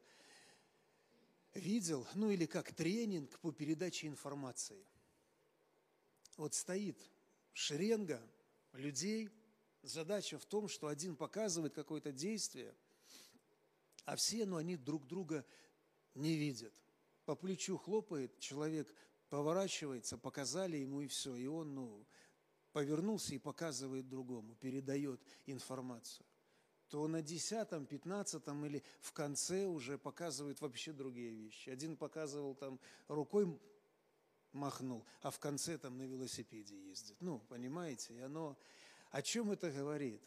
видел, 1.54 2.08
ну 2.16 2.32
или 2.32 2.46
как 2.46 2.74
тренинг 2.74 3.38
по 3.40 3.52
передаче 3.52 4.08
информации. 4.08 4.88
Вот 6.38 6.54
стоит 6.54 6.98
шеренга 7.52 8.26
людей, 8.72 9.30
задача 9.82 10.40
в 10.40 10.46
том, 10.46 10.70
что 10.70 10.88
один 10.88 11.18
показывает 11.18 11.74
какое-то 11.74 12.14
действие, 12.14 12.74
а 14.06 14.16
все, 14.16 14.45
ну, 14.45 14.58
они 14.58 14.76
друг 14.76 15.08
друга 15.08 15.45
не 16.16 16.36
видят. 16.36 16.74
По 17.26 17.36
плечу 17.36 17.78
хлопает, 17.78 18.38
человек 18.39 18.93
поворачивается, 19.30 20.18
показали 20.18 20.78
ему 20.78 21.01
и 21.01 21.08
все, 21.08 21.36
и 21.36 21.47
он, 21.47 21.74
ну, 21.74 22.06
повернулся 22.74 23.34
и 23.36 23.39
показывает 23.39 24.10
другому, 24.10 24.56
передает 24.56 25.22
информацию, 25.45 26.26
то 26.89 27.08
на 27.08 27.22
десятом, 27.22 27.86
пятнадцатом 27.86 28.66
или 28.66 28.84
в 28.99 29.14
конце 29.14 29.66
уже 29.66 29.97
показывают 29.97 30.60
вообще 30.60 30.91
другие 30.91 31.32
вещи. 31.32 31.70
Один 31.70 31.95
показывал 31.95 32.56
там 32.56 32.80
рукой 33.08 33.47
махнул, 34.51 35.06
а 35.22 35.32
в 35.32 35.39
конце 35.39 35.78
там 35.78 35.97
на 35.97 36.04
велосипеде 36.04 36.78
ездит. 36.89 37.18
Ну, 37.22 37.39
понимаете, 37.39 38.16
и 38.16 38.20
оно... 38.20 38.58
О 39.12 39.22
чем 39.22 39.51
это 39.51 39.72
говорит? 39.72 40.22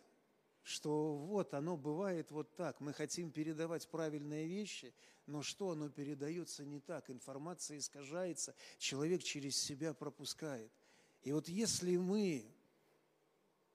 Что 0.67 1.15
вот 1.15 1.55
оно 1.55 1.77
бывает 1.77 2.31
вот 2.31 2.55
так. 2.57 2.81
Мы 2.81 2.93
хотим 2.93 3.31
передавать 3.31 3.89
правильные 3.89 4.47
вещи, 4.47 4.93
но 5.27 5.43
что 5.43 5.71
оно 5.71 5.89
передается 5.89 6.65
не 6.65 6.81
так? 6.81 7.09
Информация 7.09 7.79
искажается, 7.79 8.55
человек 8.79 9.23
через 9.23 9.57
себя 9.57 9.95
пропускает– 9.95 10.71
и 11.27 11.33
вот 11.33 11.49
если 11.49 11.97
мы 11.97 12.47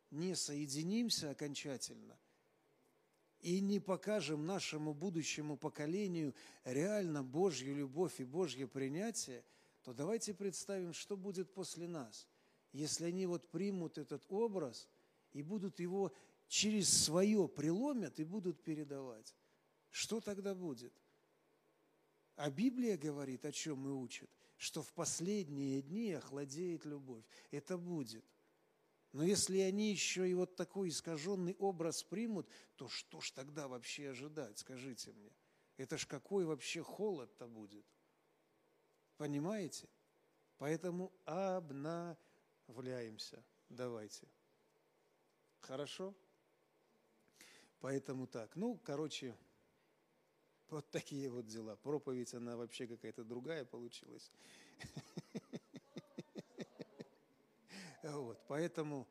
не 0.10 0.36
соединимся 0.36 1.32
окончательно 1.32 2.18
и 3.42 3.60
не 3.60 3.82
покажем 3.82 4.46
нашему 4.46 4.94
будущему 4.94 5.58
поколению 5.58 6.34
реально 6.64 7.24
Божью 7.24 7.76
любовь 7.76 8.22
и 8.22 8.24
Божье 8.24 8.70
принятие, 8.70 9.44
то 9.84 9.94
давайте 9.94 10.34
представим, 10.34 10.94
что 10.94 11.18
будет 11.18 11.54
после 11.54 11.90
нас, 11.90 12.26
если 12.72 13.04
они 13.04 13.26
вот 13.26 13.52
примут 13.52 13.98
этот 13.98 14.24
образ 14.30 14.88
и 15.34 15.42
будут 15.42 15.82
его 15.82 16.14
через 16.52 17.06
свое 17.06 17.48
преломят 17.48 18.20
и 18.20 18.26
будут 18.26 18.62
передавать. 18.62 19.34
Что 19.90 20.20
тогда 20.20 20.54
будет? 20.54 20.94
А 22.36 22.52
Библия 22.52 22.98
говорит, 22.98 23.46
о 23.46 23.54
чем 23.54 23.88
и 23.88 23.92
учит, 23.92 24.30
что 24.58 24.84
в 24.84 24.92
последние 24.92 25.82
дни 25.82 26.12
охладеет 26.12 26.84
любовь. 26.84 27.24
Это 27.52 27.78
будет. 27.78 28.26
Но 29.14 29.24
если 29.24 29.60
они 29.60 29.92
еще 29.92 30.30
и 30.30 30.34
вот 30.34 30.58
такой 30.58 30.90
искаженный 30.90 31.56
образ 31.58 32.04
примут, 32.04 32.50
то 32.76 32.90
что 32.90 33.22
ж 33.22 33.32
тогда 33.32 33.70
вообще 33.70 34.10
ожидать, 34.10 34.58
скажите 34.58 35.14
мне? 35.14 35.32
Это 35.78 35.98
ж 35.98 36.06
какой 36.06 36.44
вообще 36.44 36.84
холод-то 36.84 37.48
будет? 37.48 37.86
Понимаете? 39.16 39.88
Поэтому 40.58 41.14
обновляемся. 41.24 43.42
Давайте. 43.70 44.28
Хорошо? 45.62 46.14
Поэтому 47.82 48.28
так. 48.28 48.56
Ну, 48.56 48.80
короче, 48.84 49.36
вот 50.70 50.90
такие 50.92 51.30
вот 51.30 51.48
дела. 51.48 51.76
Проповедь, 51.76 52.34
она 52.34 52.56
вообще 52.56 52.88
какая-то 52.88 53.24
другая 53.24 53.66
получилась. 53.66 54.32
Вот, 58.04 58.40
поэтому, 58.48 59.08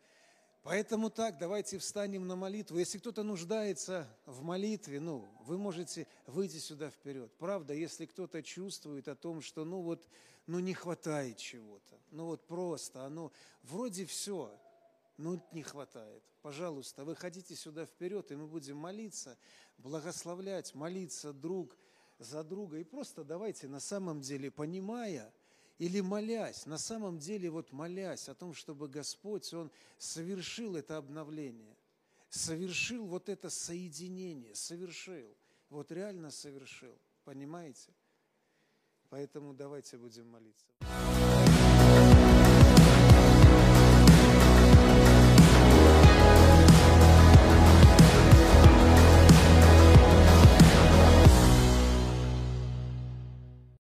поэтому 0.65 1.11
так, 1.11 1.39
давайте 1.39 1.79
встанем 1.79 2.27
на 2.27 2.35
молитву. 2.35 2.77
Если 2.77 2.99
кто-то 2.99 3.23
нуждается 3.23 4.09
в 4.27 4.43
молитве, 4.43 4.99
ну, 4.99 5.29
вы 5.45 5.59
можете 5.59 6.09
выйти 6.27 6.57
сюда 6.57 6.91
вперед. 6.91 7.33
Правда, 7.39 7.73
если 7.73 8.05
кто-то 8.07 8.43
чувствует 8.43 9.07
о 9.07 9.15
том, 9.15 9.43
что, 9.43 9.65
ну 9.65 9.81
вот, 9.83 10.09
ну 10.49 10.59
не 10.59 10.75
хватает 10.75 11.37
чего-то, 11.37 12.01
ну 12.11 12.27
вот 12.27 12.49
просто, 12.49 13.05
оно 13.05 13.31
вроде 13.63 14.07
все, 14.07 14.53
ну, 15.21 15.47
не 15.53 15.63
хватает. 15.63 16.25
Пожалуйста, 16.43 17.05
выходите 17.05 17.55
сюда 17.55 17.85
вперед, 17.85 18.33
и 18.33 18.37
мы 18.37 18.47
будем 18.47 18.79
молиться, 18.79 19.37
благословлять, 19.77 20.75
молиться 20.75 21.33
друг 21.33 21.77
за 22.19 22.43
друга. 22.43 22.79
И 22.79 22.85
просто 22.85 23.23
давайте 23.23 23.69
на 23.69 23.81
самом 23.81 24.23
деле, 24.23 24.51
понимая 24.51 25.33
или 25.79 26.01
молясь, 26.01 26.67
на 26.67 26.79
самом 26.79 27.19
деле 27.19 27.51
вот 27.51 27.73
молясь 27.73 28.29
о 28.29 28.35
том, 28.35 28.55
чтобы 28.55 28.89
Господь, 28.89 29.53
Он 29.53 29.71
совершил 29.99 30.77
это 30.77 30.97
обновление, 30.97 31.77
совершил 32.31 33.07
вот 33.07 33.29
это 33.29 33.51
соединение, 33.51 34.55
совершил, 34.55 35.37
вот 35.69 35.93
реально 35.93 36.31
совершил, 36.31 36.97
понимаете? 37.25 37.93
Поэтому 39.11 39.53
давайте 39.53 39.99
будем 39.99 40.31
молиться. 40.31 40.67